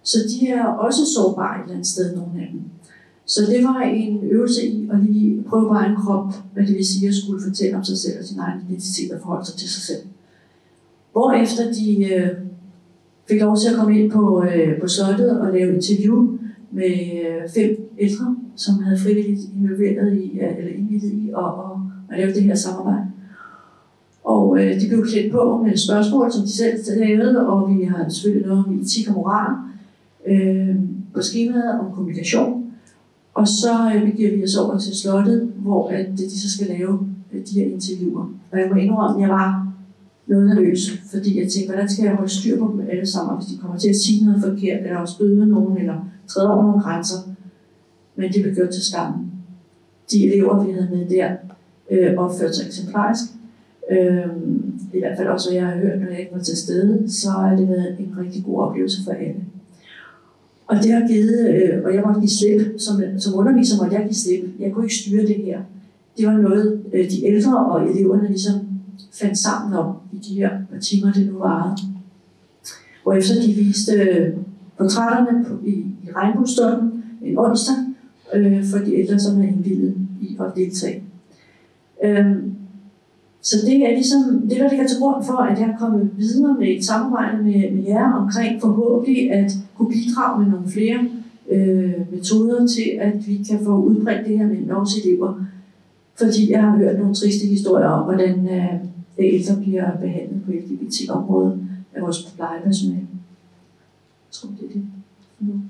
[0.02, 2.60] Så de er også sårbare et eller andet sted, nogle af dem.
[3.28, 6.86] Så det var en øvelse i at lige prøve på egen krop, hvad det vil
[6.86, 9.68] sige at skulle fortælle om sig selv og sin egen identitet og forholde sig til
[9.70, 10.08] sig selv.
[11.12, 12.28] Hvorefter de øh,
[13.28, 16.38] fik lov til at komme ind på, øh, på slottet og lave interview
[16.70, 21.76] med øh, fem ældre, som havde frivilligt involveret i, eller indvildet i at, at,
[22.10, 23.06] at lave det her samarbejde.
[24.24, 28.08] Og øh, de blev klædt på med spørgsmål, som de selv lavede, og vi har
[28.08, 29.54] selvfølgelig noget om etik og moral
[30.26, 30.76] øh,
[31.14, 32.67] på skemaet om kommunikation.
[33.38, 36.66] Og så øh, begiver vi os over til slottet, hvor at, øh, de så skal
[36.66, 36.94] lave
[37.32, 38.26] øh, de her interviewer.
[38.52, 39.72] Og jeg må indrømme, at jeg var
[40.26, 43.48] noget nervøs, fordi jeg tænkte, hvordan skal jeg holde styr på dem alle sammen, hvis
[43.52, 45.96] de kommer til at sige noget forkert, eller også bøde nogen, eller
[46.26, 47.18] træde over nogle grænser.
[48.16, 49.32] men det blev gjort til skammen.
[50.12, 51.28] De elever, vi havde med der,
[51.90, 53.24] øh, opførte sig eksemplarisk.
[53.90, 54.26] Øh,
[54.92, 57.30] I hvert fald også, hvad jeg har hørt, når jeg ikke var til stede, så
[57.30, 59.40] har det været en rigtig god oplevelse for alle.
[60.68, 64.04] Og det har givet, øh, og jeg måtte give slip, som, som underviser måtte jeg
[64.04, 64.44] give slip.
[64.58, 65.60] Jeg kunne ikke styre det her.
[66.18, 68.54] Det var noget, øh, de ældre og eleverne ligesom
[69.12, 71.76] fandt sammen om i de her par timer, det nu varede.
[73.02, 74.34] Hvorefter de viste øh,
[74.78, 75.70] portrætterne på, i,
[76.04, 77.74] i regnbuestunden en onsdag
[78.34, 81.02] øh, for de ældre, som havde indvildet i at deltage.
[82.04, 82.54] Øhm,
[83.42, 86.56] så det er ligesom det, der ligger til grund for, at jeg er kommet videre
[86.58, 91.08] med et samarbejde med, med jer omkring forhåbentlig at kunne bidrage med nogle flere
[91.50, 95.44] øh, metoder til, at vi kan få udbredt det her med vores elever.
[96.18, 98.74] Fordi jeg har hørt nogle triste historier om, hvordan øh,
[99.18, 101.60] ældre bliver behandlet på LGBT-området
[101.94, 103.06] af vores plejepersonale.
[104.26, 104.86] Jeg tror, det er det.
[105.38, 105.62] Mm.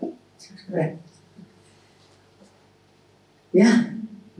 [0.00, 0.92] Tak skal du have.
[3.54, 3.66] Ja,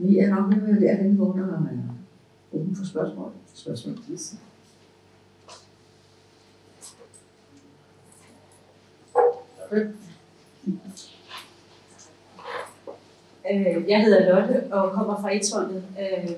[0.01, 1.61] vi er nok ved at være derhen, hvor der er
[2.53, 3.31] åben for spørgsmål.
[3.53, 4.37] Spørgsmål, please.
[13.51, 15.83] Øh, jeg hedder Lotte og kommer fra Edsfondet.
[15.99, 16.31] Øh,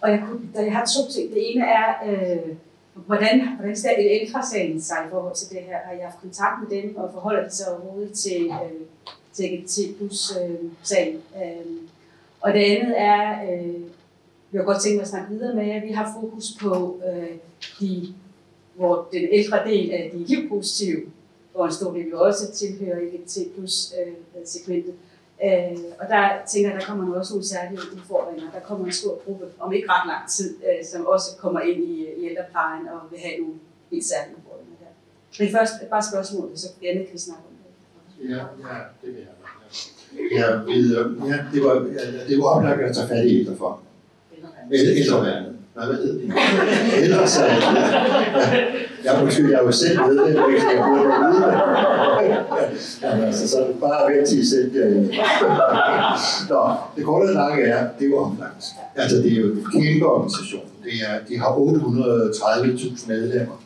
[0.00, 1.34] og jeg, kunne, jeg har to ting.
[1.34, 2.56] Det ene er, øh,
[2.94, 5.78] hvordan, hvordan stiller ældresagen sig i forhold til det her?
[5.84, 8.80] Har I haft kontakt med dem, og forholder det sig overhovedet til, øh,
[9.32, 11.14] til LGBT plus øh, sagen?
[11.14, 11.66] Øh,
[12.40, 13.80] og det andet er, øh,
[14.52, 17.36] jeg har godt tænkt mig at snakke videre med at Vi har fokus på øh,
[17.80, 18.14] de,
[18.74, 21.02] hvor den ældre del af de HIV-positive,
[21.52, 24.12] hvor en stor del også tilhører LGBT plus øh,
[24.44, 24.94] segmentet.
[25.44, 28.50] Øh, og der tænker jeg, der kommer nu også nogle særlige udfordringer.
[28.50, 31.84] Der kommer en stor gruppe, om ikke ret lang tid, øh, som også kommer ind
[31.84, 33.54] i, i ældreplejen og vil have nogle
[33.90, 34.92] helt særlige udfordringer der.
[35.38, 38.30] Men først bare spørgsmålet, så Janne kan vi snakke om det.
[38.30, 39.37] Ja, ja, det vil jeg.
[40.32, 40.96] Ja, ved,
[41.30, 43.84] ja det, var, ja, det var oplagt at tage fat i ældrefonden.
[44.72, 45.52] Ældreværnet.
[45.76, 47.30] Nej, hvad hedder det?
[47.30, 47.44] så.
[47.44, 47.52] Ja.
[49.04, 53.02] Jeg, måske, jeg er jo selv ved det, hvis jeg burde vide det.
[53.02, 55.14] Ja, altså, så bare vent til I selv derinde.
[56.48, 58.64] Nå, det korte og lange er, det er jo oplagt.
[58.96, 60.62] Altså, det er jo en kæmpe organisation.
[60.84, 63.62] Det er, de har 830.000 medlemmer.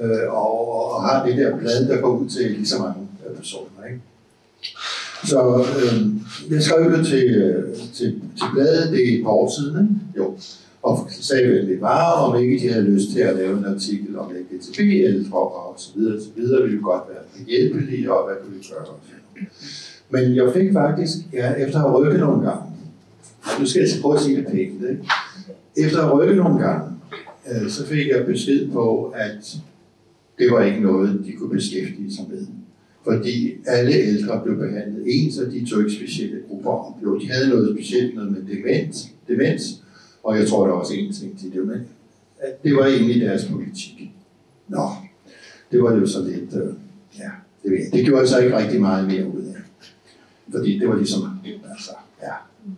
[0.00, 3.36] Øh, og, og har det der blad, der går ud til lige så mange øh,
[3.36, 3.84] personer.
[3.86, 4.00] Ikke?
[5.24, 6.10] Så øh,
[6.50, 10.18] jeg skrev det til, øh, til, til bladet, det er et par år siden, ikke?
[10.18, 10.36] jo,
[10.82, 14.18] og sagde, hvad det var, om ikke de havde lyst til at lave en artikel
[14.18, 18.66] om LGTB-ældre og så videre, så videre, ville godt være hjælpelige, og hvad kunne vi
[18.70, 18.86] gøre.
[20.10, 22.62] Men jeg fik faktisk, ja, efter at have rykket nogle gange,
[23.60, 25.08] nu skal jeg prøve at sige det pænt, ikke?
[25.76, 26.92] efter at have rykket nogle gange,
[27.50, 29.56] øh, så fik jeg besked på, at
[30.38, 32.46] det var ikke noget, de kunne beskæftige sig med
[33.04, 37.02] fordi alle ældre blev behandlet ens, og de tog ikke specielle grupper op.
[37.02, 39.82] Jo, de havde noget specielt noget med demens, demens
[40.22, 41.80] og jeg tror, der var også en ting til det, men
[42.38, 44.10] at det var egentlig deres politik.
[44.68, 44.88] Nå,
[45.72, 46.74] det var jo så lidt, øh,
[47.18, 47.30] ja,
[47.62, 47.92] det, ved jeg.
[47.92, 49.60] det gjorde så ikke rigtig meget mere ud af.
[50.50, 51.22] Fordi det var ligesom,
[51.70, 51.90] altså,
[52.22, 52.32] ja,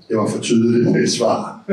[0.09, 1.65] det var for tydeligt et svar.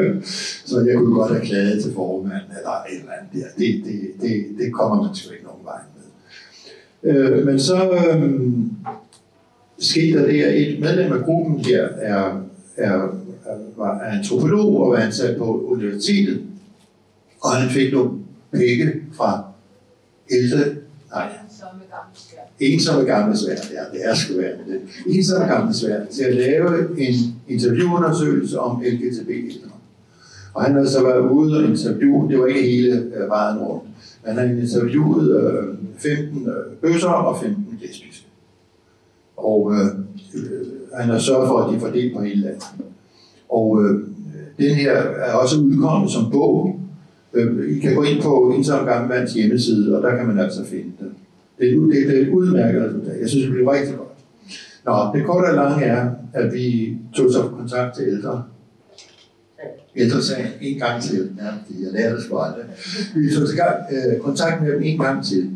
[0.65, 3.47] så jeg kunne godt have klaget til formanden eller et eller andet der.
[3.57, 5.40] Det, det, det, det kommer man sgu ikke.
[7.03, 8.41] Øh, men så øh,
[9.79, 12.41] skete der det, at et medlem af gruppen her er,
[12.77, 13.15] er,
[13.77, 16.41] var antropolog og var ansat på universitetet.
[17.41, 18.09] Og han fik nogle
[18.51, 19.43] penge fra
[20.31, 20.75] ældre,
[21.11, 21.29] nej,
[22.59, 24.81] ensomme gamle svært, ja, det er sgu værd det.
[25.15, 27.13] Ensomme gamle svært, til at lave en
[27.47, 29.69] interviewundersøgelse om LGTB-ældre.
[30.53, 33.83] Og han havde så været ude og interviewe, det var ikke hele øh, vejen rundt,
[34.25, 38.27] men han har interviewet øh, 15 øh, bøsser og 15 lesbiske.
[39.37, 39.85] Og øh,
[40.35, 40.67] øh,
[40.99, 42.63] han har sørget for, at de er fordelt på hele landet.
[43.49, 44.01] Og øh,
[44.59, 46.79] den her er også udkommet som bog.
[47.33, 50.91] Øh, I kan gå ind på Ensom Gammelmands hjemmeside, og der kan man altså finde
[50.99, 51.07] det.
[51.59, 53.21] Det er, det, det er et udmærket resultat.
[53.21, 54.09] Jeg synes, det bliver rigtig godt.
[54.85, 58.43] Nå, det korte og lange er, at vi tog så kontakt til ældre.
[59.95, 61.29] Ældre sagen en gang til.
[61.37, 61.43] Ja,
[61.83, 62.63] jeg lærte det sgu aldrig.
[63.15, 65.49] Vi tog til gang, øh, kontakt med dem en gang til.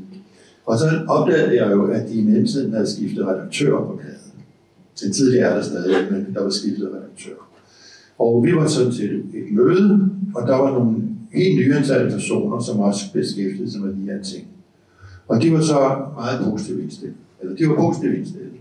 [0.65, 4.19] Og så opdagede jeg jo, at de i mellemtiden havde skiftet redaktør på bladet.
[5.03, 7.35] Den tidligere er der stadig, men der var skiftet redaktør.
[8.19, 10.97] Og vi var sådan til et møde, og der var nogle
[11.33, 14.47] helt nyansatte personer, som også beskæftigede sig med de her ting.
[15.27, 17.15] Og de var så meget positivt indstillet.
[17.41, 18.51] Eller de var positivt indstillet.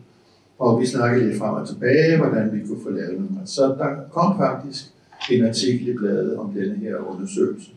[0.58, 3.48] Og vi snakkede lidt frem og tilbage, hvordan vi kunne få lavet noget.
[3.48, 4.93] Så der kom faktisk
[5.30, 7.70] en artikel i bladet om denne her undersøgelse.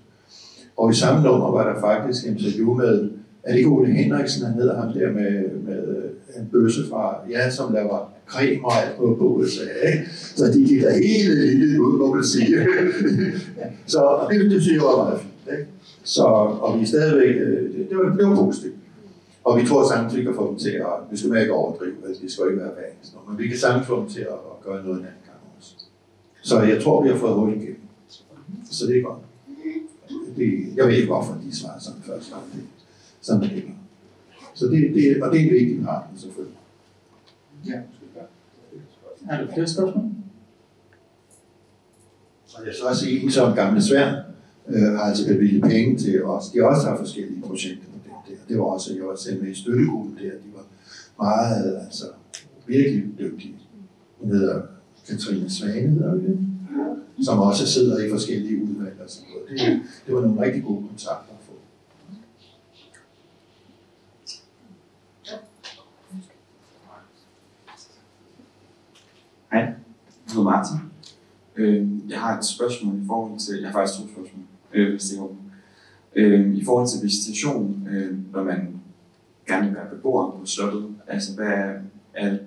[0.77, 3.09] Og i samme nummer var der faktisk interview med
[3.47, 5.31] er det ikke Ole Henriksen, han hedder ham der med,
[5.67, 10.09] med øh, en bøsse fra, ja, som laver creme og alt på, på USA, ikke?
[10.11, 12.67] Så de gik der hele lille ud, må man sige.
[13.93, 15.59] så og det, det synes jeg var meget fint.
[15.59, 15.65] Ikke?
[16.03, 16.23] Så,
[16.63, 18.75] og vi er stadigvæk, øh, det, det, var, det var positivt.
[19.43, 22.21] Og vi tror samtidig vi kan få dem til at, vi skal ikke overdrive, altså,
[22.23, 24.83] det skal ikke være hver men vi kan samtidig få dem til at, at gøre
[24.83, 25.16] noget andet.
[26.47, 27.79] Så jeg tror, vi har fået hul igennem.
[28.71, 29.19] Så det er godt.
[30.37, 32.43] Det, jeg ved ikke, hvorfor de svarer sådan først gang.
[32.53, 32.61] Det,
[33.21, 33.73] sådan er det ikke.
[34.53, 36.57] Så det, det, og det er en vigtig part, selvfølgelig.
[37.65, 37.79] Ja.
[39.29, 40.03] Er der flere spørgsmål?
[42.53, 44.23] Og jeg skal også sige, en som gamle svær
[44.67, 46.49] øh, har altså bevilget penge til os.
[46.49, 48.43] De også har forskellige projekter på det der.
[48.47, 50.31] Det var også, jeg var selv med i støttegruppen der.
[50.31, 50.65] De var
[51.23, 52.05] meget, altså
[52.67, 53.55] virkelig dygtige.
[54.19, 54.61] Hun hedder
[55.07, 56.39] Katrine Svane, hedder det?
[57.23, 59.49] Som også sidder i forskellige udvalg og sådan noget.
[59.49, 61.51] Det, det var nogle rigtig gode kontakter at få.
[69.51, 69.75] Hej, jeg
[70.27, 70.77] hedder Martin.
[71.55, 74.43] Øh, jeg har et spørgsmål i forhold til, jeg har faktisk to spørgsmål,
[74.73, 75.27] øh, hvis det er
[76.15, 78.79] øh, I forhold til visitation, øh, når man
[79.47, 81.73] gerne vil være beboer på slottet, altså hvad er,
[82.13, 82.37] er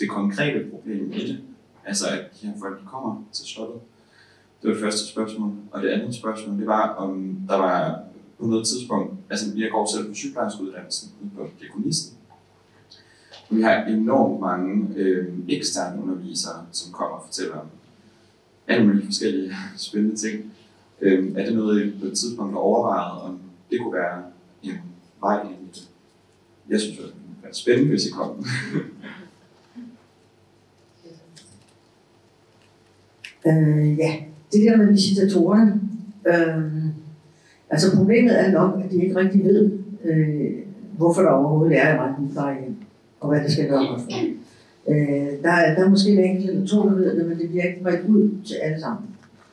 [0.00, 1.40] det konkrete problem i det?
[1.86, 3.80] Altså at de her folk kommer til slottet.
[4.62, 5.52] Det var det første spørgsmål.
[5.70, 8.00] Og det andet spørgsmål, det var, om der var
[8.38, 12.16] på noget tidspunkt, altså jeg går selv på sygeplejerskeuddannelsen ude på diakonisten,
[13.50, 17.66] vi har enormt mange øh, eksterne undervisere, som kommer og fortæller om
[18.66, 20.52] alle mulige forskellige spændende ting.
[21.00, 24.22] Øh, er det noget, I på et tidspunkt har overvejet, om det kunne være
[24.62, 24.78] en
[25.20, 25.88] vej ind i det?
[26.68, 28.46] Jeg synes, det ville være spændende, hvis I kom.
[33.46, 34.12] Øh, ja,
[34.52, 35.80] det der med visitatorerne.
[36.26, 36.84] Øh,
[37.70, 39.70] altså problemet er nok, at de ikke rigtig ved,
[40.04, 40.50] øh,
[40.96, 42.76] hvorfor der overhovedet er et retningsplejehjem,
[43.20, 44.10] og hvad det skal gøre for.
[44.88, 47.48] Øh, der, er, der er måske en enkelt eller to, der ved det, men det
[47.50, 49.06] bliver ikke bredt ud til alle sammen.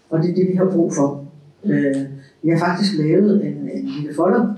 [0.10, 1.26] Og det er det, vi har brug for.
[1.66, 1.96] Øh,
[2.44, 4.54] vi har faktisk lavet en, en lille folder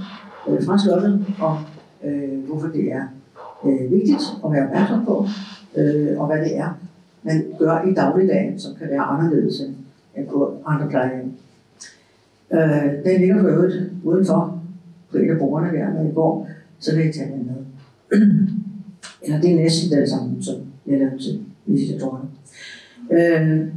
[0.49, 1.57] øh, fra slottet om,
[2.05, 3.03] øh, hvorfor det er
[3.65, 5.25] øh, vigtigt at være opmærksom på,
[5.75, 6.69] øh, og hvad det er,
[7.25, 9.59] man gør i dagligdagen, som kan være anderledes
[10.15, 11.31] end, på andre plejehjem.
[12.53, 14.61] Øh, den ligger for øvrigt udenfor
[15.11, 17.55] på et af bordene der, når I går, så vil I tage den med.
[19.23, 20.55] Eller det er næsten det samme, som
[20.87, 22.29] jeg lavede til visitatorerne.
[23.11, 23.67] Øh,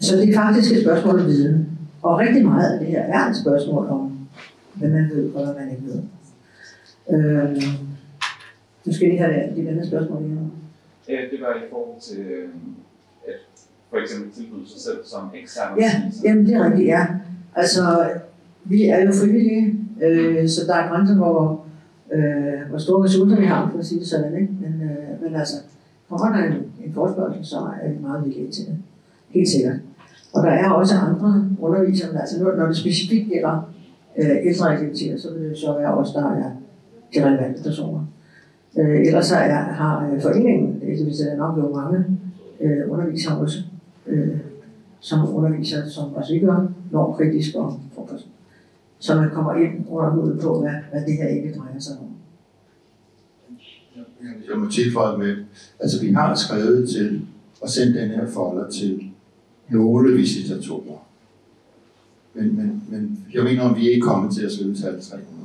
[0.00, 1.68] så det er faktisk et spørgsmål om viden.
[2.02, 4.18] Og rigtig meget af det her er et spørgsmål om,
[4.74, 6.02] hvad man ved og hvad man ikke ved.
[7.10, 7.62] Øh,
[8.84, 10.52] nu skal jeg lige have det, det andet spørgsmål igen.
[11.08, 12.48] Ja, det var i forhold til øh,
[13.26, 13.34] at
[13.90, 15.90] for eksempel tilbyde sig selv som ekstern Ja,
[16.24, 17.06] jamen det er rigtigt, ja.
[17.54, 17.82] Altså,
[18.64, 21.64] vi er jo frivillige, øh, så der er grænser hvor,
[22.12, 24.52] øh, hvor store ressourcer vi har, for at sige det sådan, ikke?
[24.60, 25.56] Men, øh, men altså,
[26.08, 26.52] kommer der en,
[26.84, 28.76] en forspørgsel, så er vi meget villige til det.
[29.28, 29.76] Helt sikkert.
[30.34, 33.72] Og der er også andre undervisere, men altså når, når det specifikt gælder
[34.18, 36.50] øh, ældreaktiviteter, så vil det så være os, der er
[37.14, 38.00] de relevante personer.
[38.78, 42.04] Øh, ellers så er, har øh, foreningen, det vil sige nok jo mange
[42.60, 43.58] øh, undervisere også,
[44.06, 44.36] øh,
[45.00, 48.26] som underviser, som også ikke gør normkritisk og frokost.
[48.98, 52.08] Så man kommer ind under hovedet på, hvad, hvad det her ikke drejer sig om.
[54.50, 55.36] Jeg må tilføje med,
[55.80, 57.26] altså vi har skrevet til
[57.60, 59.00] og sendt den her folder til
[59.68, 60.98] nogle visitatorer.
[62.34, 65.43] Men, men, men jeg mener, om vi ikke kommet til at skrive til alle 300.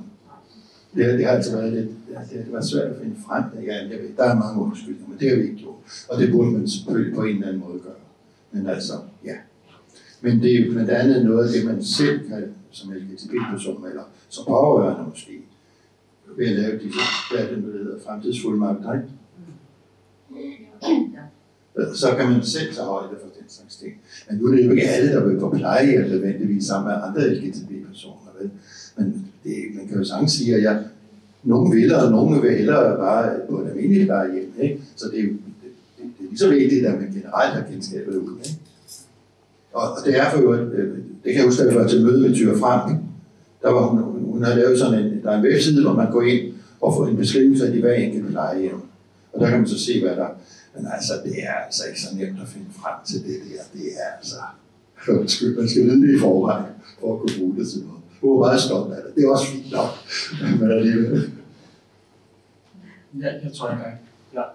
[0.96, 3.44] Det, det har altså været lidt, ja, det har været svært at finde frem.
[3.66, 5.76] Ja, jeg ved, der er mange undskyldninger, men det har vi ikke gjort.
[6.10, 7.94] Og det burde man selvfølgelig på en eller anden måde gøre.
[8.52, 8.94] Men altså,
[9.26, 9.36] ja.
[10.22, 14.04] Men det er jo blandt andet noget af det, man selv kan, som LGTB-person, eller
[14.30, 15.40] som pårørende måske,
[16.38, 17.00] ved at lave disse,
[17.32, 19.08] hvad er det, der hedder, fremtidsfuldmagter, ikke?
[21.94, 23.94] Så kan man selv tage højde for den slags ting.
[24.30, 27.34] Men nu er det jo ikke alle, der vil på plejehjem nødvendigvis sammen med andre
[27.34, 28.32] LGTB-personer.
[28.40, 28.52] Vel?
[29.00, 30.84] Men det, man kan jo sagtens sige, at jeg,
[31.44, 34.54] nogen vil, og nogen vil hellere bare på et almindeligt plejehjem.
[34.62, 34.82] Ikke?
[34.96, 35.40] Så det er jo det,
[35.98, 38.38] det, det er lige så vigtigt, at man generelt har kendskabet ud.
[38.46, 38.60] Ikke?
[39.74, 42.06] Og, og det er for jo, øh, det kan jeg huske, at jeg var til
[42.06, 42.92] møde med Tyre Frank.
[42.92, 43.04] Ikke?
[43.62, 46.22] Der var hun, hun, havde lavet sådan en, der er en webside, hvor man går
[46.22, 48.82] ind og får en beskrivelse af de hver enkelt plejehjem.
[49.34, 50.28] Og der kan man så se, hvad der
[50.76, 53.62] men altså, det er altså ikke så nemt at finde frem til det der.
[53.74, 54.36] Det er altså...
[55.20, 56.66] Undskyld, man skal vide det i forvejen,
[57.00, 57.99] for at kunne bruge det til noget.
[58.22, 59.16] Hun var meget stolt af det.
[59.16, 59.90] Det er også fint nok.
[60.60, 61.32] Men alligevel.
[63.22, 63.84] Ja, jeg tror ikke,
[64.34, 64.46] jeg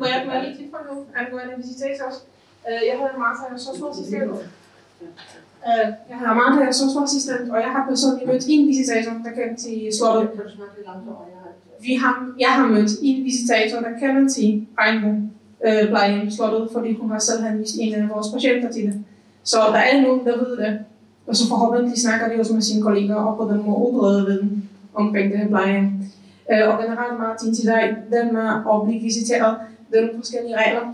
[0.00, 2.08] Må jeg, må jeg lige tilføje noget angående visitator?
[2.68, 4.30] Øh, Jeg hedder Martha, jeg er socialassistent,
[5.68, 9.32] Øh, Jeg hedder Martha, jeg er socialassistent, og jeg har personligt mødt en visitator, der
[9.38, 10.30] kender til slottet.
[10.30, 10.40] Kan
[10.86, 11.00] har
[11.86, 12.12] Vi har,
[12.44, 15.10] jeg har mødt en visitator, der kender til Regnbo
[15.66, 19.04] øh, plejehjem slottet, fordi hun har selv henvist en af vores patienter til det.
[19.44, 20.84] Så der er nogen, der ved det.
[21.26, 24.70] Og så forhåbentlig snakker de også med sine kolleger og på den måde udbrede viden
[24.94, 25.92] omkring det her pleje.
[26.52, 29.56] Øh, og generelt Martin til dig, den med at blive visiteret,
[29.90, 30.84] det er nogle forskellige regler.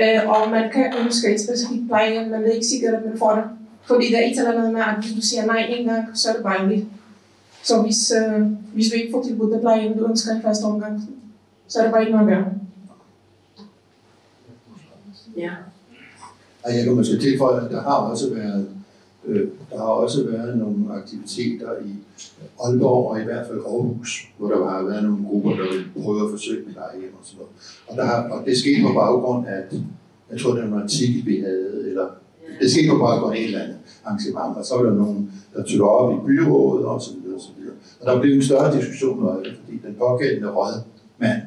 [0.00, 3.18] Øh, og man kan ønske et specifikt plejehjem, men det er ikke sikkert, at man
[3.18, 3.44] får det.
[3.82, 6.28] Fordi der er et eller andet med, at hvis du siger nej en gang, så
[6.28, 6.86] er det bare lidt.
[7.62, 11.02] Så hvis, øh, hvis du ikke får tilbudt det plejehjem, du ønsker i første omgang,
[11.68, 12.46] så er det bare ikke noget at gøre.
[15.36, 15.50] Ja.
[16.64, 18.68] Og jeg kan måske tilføje, at der har også været,
[19.26, 21.92] Øh, der har også været nogle aktiviteter i
[22.64, 26.24] Aalborg og i hvert fald Aarhus, hvor der har været nogle grupper, der vil prøve
[26.24, 27.52] at forsøge med plejehjem og sådan noget.
[27.88, 29.74] Og, der har, og det skete på baggrund af, at
[30.30, 32.06] jeg tror, det var en artikel, vi havde, eller
[32.60, 35.62] det skete på baggrund af et eller andet arrangement, og så var der nogen, der
[35.62, 37.74] tog op i byrådet og så videre, og så videre.
[38.00, 41.40] Og der blev en større diskussion om det, fordi den pågældende rådmand,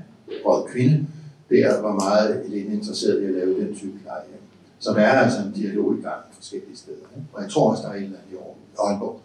[0.45, 1.07] rådkvinde,
[1.49, 4.41] der var meget lidt interesseret i at lave den type plejehjem.
[4.79, 7.05] Så der er altså en dialog i gang forskellige steder.
[7.15, 7.27] Ikke?
[7.33, 8.37] Og jeg tror også, der er en eller anden i
[8.79, 9.19] Aalborg.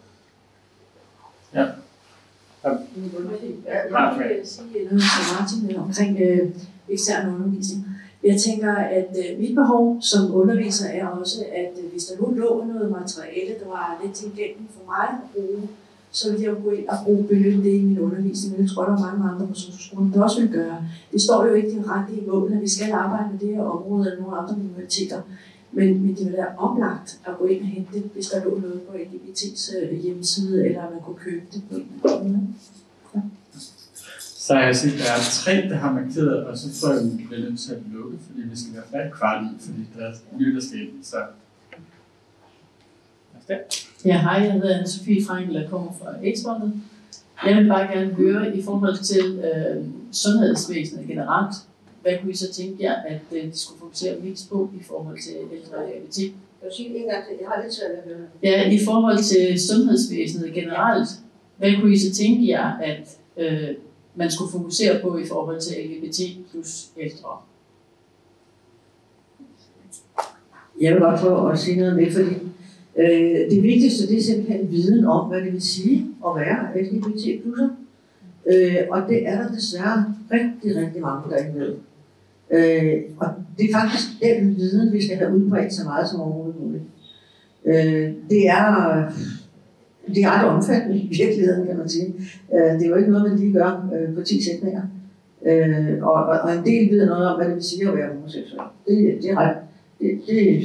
[2.63, 6.49] Jeg vil sige noget til Martin omkring øh,
[6.89, 7.85] ekstern undervisning.
[8.23, 12.33] Jeg tænker, at øh, mit behov som underviser er også, at øh, hvis der nu
[12.33, 15.69] lå noget materiale, der var lidt tilgængeligt for mig at bruge,
[16.11, 18.51] så ville jeg jo gå ind og bruge, benytte det i min undervisning.
[18.53, 20.77] Men jeg tror, der er mange andre på skolen, der også vil gøre.
[21.11, 24.05] Det står jo ikke direkte i målet, at vi skal arbejde med det her område
[24.07, 25.21] eller nogle andre minoriteter.
[25.71, 28.59] Men, men det vil være oplagt at gå ind og hente det, hvis der lå
[28.59, 32.33] noget på LGBT's øh, hjemmeside, eller man kunne købe det på en eller anden
[33.13, 33.23] måde.
[34.19, 37.49] Så jeg siger, der er tre, der har markeret, og så tror jeg, vi bliver
[37.49, 40.57] nødt til at lukke, fordi vi skal være færdig kvart i, fordi der er nyt
[40.57, 40.89] at ske.
[41.03, 41.17] Så
[43.49, 43.57] Ja.
[44.05, 46.73] Ja, hej, jeg hedder Anne-Sophie Frankel, jeg kommer fra Eksportet.
[47.45, 51.55] Jeg vil bare gerne høre i forhold til øh, sundhedsvæsenet generelt,
[52.01, 55.17] hvad kunne I så tænke jer, at øh, de skulle fokusere mest på i forhold
[55.23, 55.77] til ældre
[57.99, 58.27] og høre.
[58.43, 61.09] Ja, i forhold til sundhedsvæsenet generelt,
[61.57, 63.69] hvad kunne I så tænke jer, at øh,
[64.15, 66.19] man skulle fokusere på i forhold til LGBT
[66.51, 67.37] plus ældre?
[70.81, 72.35] Jeg vil godt prøve at sige noget med, fordi
[72.97, 77.43] øh, det vigtigste det er simpelthen viden om, hvad det vil sige at være LGBT
[77.43, 77.69] plusser.
[78.45, 81.75] Øh, og det er der desværre rigtig, rigtig mange, der ikke ved.
[82.51, 83.27] Øh, og
[83.57, 86.83] det er faktisk den viden, vi skal have udbredt så meget som overhovedet muligt.
[87.65, 89.11] Øh, det er
[90.07, 92.13] det er ret omfattende i virkeligheden, kan man sige.
[92.53, 94.81] Øh, det er jo ikke noget, man lige gør øh, på 10 sætninger.
[95.45, 98.13] Øh, og, og, og en del ved noget om, hvad det vil sige at være
[98.13, 98.61] homoseksuel.
[98.87, 99.55] Det, det, er ret,
[99.99, 100.63] det, det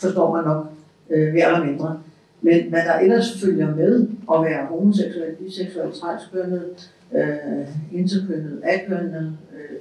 [0.00, 0.66] forstår man nok
[1.10, 2.00] øh, mere eller mindre.
[2.42, 9.32] Men hvad der ellers følger med at være homoseksuel, biseksuel, transkønnet, øh, interkønnet, akønnet,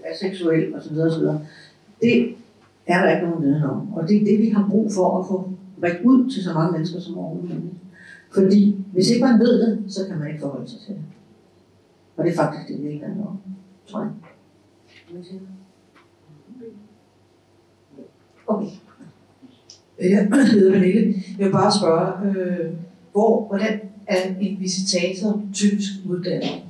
[0.05, 1.23] øh, aseksuel osv., osv.,
[2.01, 2.35] det
[2.87, 3.93] er der ikke nogen viden om.
[3.93, 5.49] Og det er det, vi har brug for at få
[5.83, 7.73] rækket ud til så mange mennesker som overhovedet muligt.
[8.33, 11.03] Fordi hvis ikke man ved det, så kan man ikke forholde sig til det.
[12.17, 13.37] Og det er faktisk det, vi ikke handler om,
[13.87, 14.11] tror jeg.
[18.47, 18.67] Okay.
[19.99, 21.23] Øh, jeg hedder Pernille.
[21.37, 22.73] Jeg vil bare spørge, øh,
[23.11, 26.63] hvor, hvordan er en visitator typisk uddannet?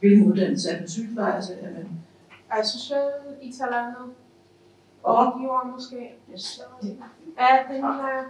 [0.00, 1.52] Hvilken uddannelse er man sygeplejerske?
[1.52, 1.86] Er man
[2.50, 3.10] er social
[3.42, 4.14] i talentet?
[5.06, 6.10] Rådgiver måske?
[7.40, 8.24] Ja, det jeg.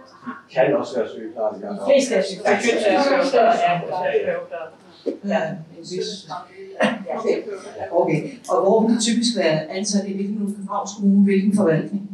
[0.53, 1.67] Kan også være sygeplejerske.
[1.67, 3.41] De fleste er sygeplejersker.
[5.25, 5.51] Ja,
[7.91, 12.09] Okay, og hvor vil de typisk være ansat i hvilken Københavns Kommune, hvilken forvaltning?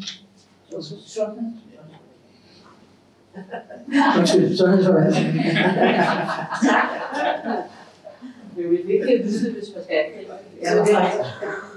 [4.19, 5.33] Undskyld, sundhedsforvaltning.
[8.55, 9.95] Det er jo virkelig at vide, hvis man skal.
[10.63, 11.76] Ja, det er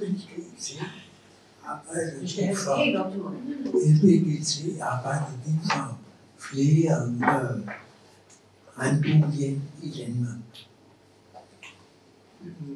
[0.00, 0.30] rigtigt.
[0.56, 2.52] Vi skal have
[4.64, 5.98] det arbejder de for
[6.38, 7.68] flere øh,
[8.78, 10.36] regnbuehjem i Danmark.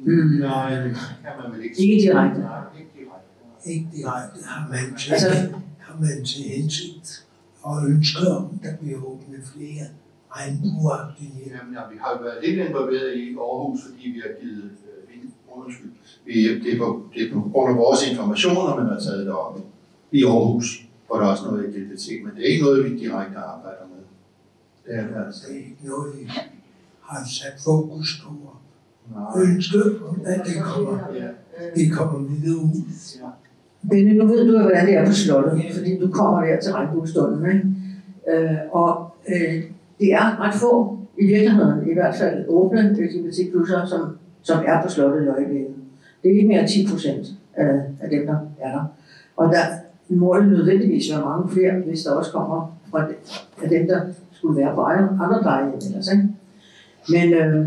[0.05, 0.39] Mm.
[0.39, 2.39] Nej, det kan man vel ikke Ikke direkte.
[2.41, 3.69] Nej, ikke direkte.
[3.71, 7.25] Ikke direkte har man til, Altså- har man til hensigt
[7.61, 9.85] og ønsker om, der bliver åbnet flere
[10.31, 11.53] regnbueagtige hjem.
[11.57, 14.71] Jamen, ja, vi har jo været lidt involveret i Aarhus, fordi vi har givet,
[15.63, 15.91] undskyld,
[16.25, 16.33] vi,
[16.63, 19.59] det, er på, det er på grund af vores informationer, man har taget det op
[20.11, 20.67] i Aarhus,
[21.07, 24.01] hvor der er også noget identitet, men det er ikke noget, vi direkte arbejder med.
[24.85, 25.41] Det er det altså.
[25.47, 26.25] Det er ikke noget, I
[27.01, 28.55] har sat fokus på og
[29.39, 29.43] Nej.
[29.55, 29.79] ønsker,
[30.25, 31.27] at det kommer, Ja.
[31.75, 32.81] det kommer videre ud.
[33.89, 36.71] Benne, nu ved du jo, hvordan det er på slottet, fordi du kommer der til
[36.73, 37.45] regnbuestunden.
[37.51, 37.65] Ikke?
[38.43, 39.63] Øh, og øh,
[39.99, 44.89] det er ret få, i virkeligheden i hvert fald, åbne LGBT+'er, som, som er på
[44.89, 45.73] slottet i øjeblikket.
[46.23, 48.83] Det er ikke mere 10 procent af, af dem, der er der.
[49.37, 49.63] Og der
[50.09, 53.13] må det nødvendigvis være mange flere, hvis der også kommer fra de,
[53.63, 56.11] af dem, der skulle være på andre plejehjem ellers.
[56.11, 56.27] Ikke?
[57.09, 57.65] Men øh,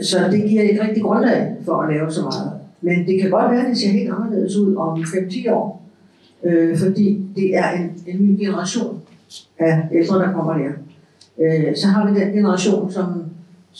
[0.00, 2.52] så det giver et rigtig grundlag for at lave så meget.
[2.80, 5.82] Men det kan godt være, at det ser helt anderledes ud om 5-10 år.
[6.44, 9.00] Øh, fordi det er en, en ny generation
[9.58, 10.70] af ældre, der kommer der.
[11.38, 13.24] Øh, så har vi den generation, som,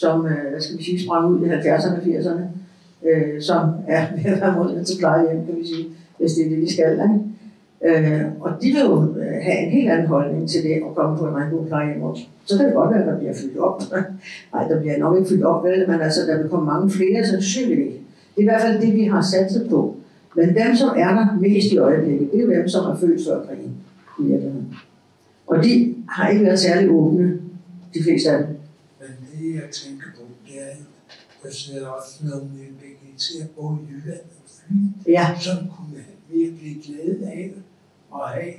[0.01, 2.45] som øh, hvad skal vi sige, sprang ud i 70'erne og 80'erne,
[3.07, 5.85] øh, som er ved at være modnet til plejehjem, kan vi sige,
[6.17, 6.91] hvis det er det, de skal.
[6.91, 7.19] Ikke?
[7.85, 11.17] Øh, og de vil jo øh, have en helt anden holdning til det at komme
[11.17, 12.23] på en rigtig god plejehjem også.
[12.45, 13.81] Så kan det godt være, at der bliver fyldt op.
[14.53, 17.25] Nej, der bliver nok ikke fyldt op, vel, men altså, der vil komme mange flere
[17.25, 17.93] sandsynligvis.
[18.35, 19.95] Det er i hvert fald det, vi har satset på.
[20.35, 23.45] Men dem, som er der mest i øjeblikket, det er dem, som er født før
[23.45, 23.73] krigen
[24.19, 24.73] i virkeligheden.
[25.47, 27.37] Og de har ikke været særlig åbne,
[27.93, 28.58] de fleste af dem.
[29.49, 30.75] Det, jeg tænker på, det er,
[31.43, 32.49] der sidder også nogle
[32.81, 35.37] vegeterer både i Jylland og Fyn, ja.
[35.39, 37.53] som kunne virkelig glæde af
[38.13, 38.53] at have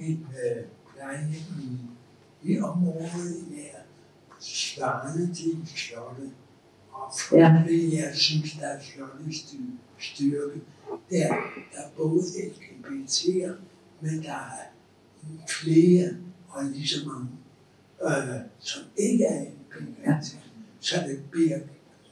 [0.00, 0.64] et øh,
[0.94, 1.80] plejehjem
[2.42, 3.78] i, området nær
[4.40, 6.30] svarende til slottet.
[6.92, 7.64] Og for Ja.
[7.68, 9.56] det, jeg synes, der er slottets
[9.98, 10.60] styrke,
[11.10, 11.34] det er,
[11.72, 13.52] der er både LGBT'er,
[14.00, 14.62] men der er
[15.48, 16.08] flere
[16.48, 17.28] og lige så mange,
[18.04, 19.44] øh, som ikke er
[19.76, 20.36] LGBT.
[20.80, 21.58] Så det bliver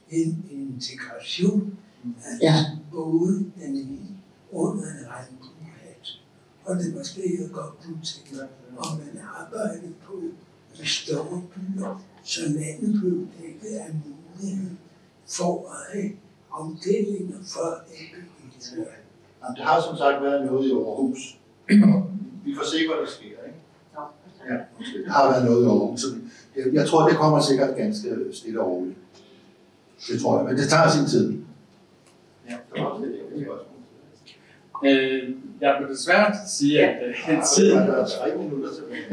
[0.09, 1.77] en integration
[2.25, 2.53] af Ja.
[2.91, 3.99] både den ene
[4.51, 6.07] under en regnbuehat.
[6.65, 8.47] Og det var det, jeg godt kunne tænke mig,
[8.77, 10.13] om man arbejder på
[10.83, 14.69] i store byer, så landet blev dækket af mulighed
[15.27, 16.11] for at have
[16.51, 18.71] afdelinger for LGBT.
[19.43, 21.39] Jamen, det har som sagt været noget i Aarhus.
[22.45, 23.25] Vi får se, hvad der sker.
[23.47, 23.59] Ikke?
[24.49, 24.57] Ja,
[24.99, 26.03] det har været noget i Aarhus.
[26.57, 28.97] Så jeg, jeg tror, det kommer sikkert ganske stille og roligt.
[30.11, 31.37] Det tror jeg, men det tager sin tid.
[32.49, 32.55] Ja.
[34.85, 35.29] Øh,
[35.61, 37.77] jeg må desværre sige, at øh, tiden...
[37.77, 39.03] Der er tre minutter tilbage.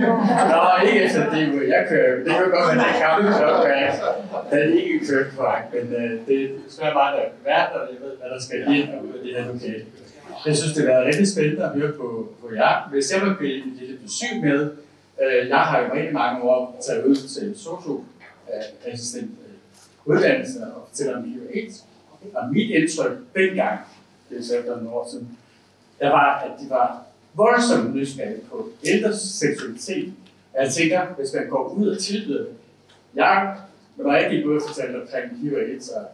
[0.52, 2.16] Nå, ikke efter det, jeg kører.
[2.16, 3.92] Det kan godt være, at det er kampen klokken er.
[4.50, 7.80] Den er ikke kørt korrekt, men øh, det er desværre bare, der er vært, og
[7.92, 9.84] jeg ved, hvad der skal ind og ud af det her lokale.
[10.46, 12.88] Jeg synes, det har været rigtig spændende at høre på, på jer.
[12.92, 14.70] Hvis jeg må blive lidt besøg med,
[15.22, 19.54] øh, jeg har jo rigtig mange år taget ud til socio-assistent øh,
[20.04, 21.84] uddannelse og fortæller om HIV AIDS.
[22.34, 23.80] Og mit indtryk dengang,
[24.30, 25.38] det er så efter nogle år siden,
[26.00, 27.02] der var, at de var
[27.34, 30.12] voldsomt nysgerrige på ældres seksualitet.
[30.52, 32.44] Og jeg tænker, hvis man går ud og tilbyder
[33.14, 33.56] jeg,
[33.96, 36.06] når jeg gik ud og fortalte omkring HIV AIDS og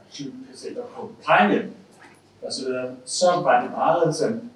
[0.51, 1.72] patienter på plejehjem,
[2.42, 4.51] og så videre, så var det meget sådan,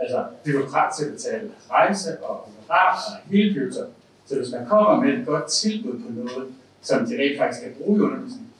[0.00, 3.84] altså, byråkrat til at betale rejse og honorar og hele købter.
[4.26, 6.46] Så hvis man kommer med et godt tilbud på noget,
[6.82, 8.50] som de rent faktisk kan bruge i undervisningen,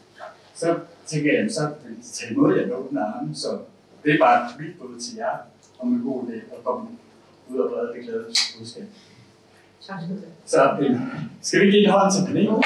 [0.54, 3.34] så tænker jeg, så vil de tage imod jer med åbne arme.
[3.34, 3.58] Så
[4.04, 5.36] det er bare mit bud til jer
[5.78, 6.88] om en god idé at komme
[7.48, 8.24] ud og brede det glæde
[8.58, 8.84] budskab.
[9.86, 10.32] Tak skal du have.
[10.46, 11.00] Så øh,
[11.42, 12.64] skal vi give en hånd til panelet?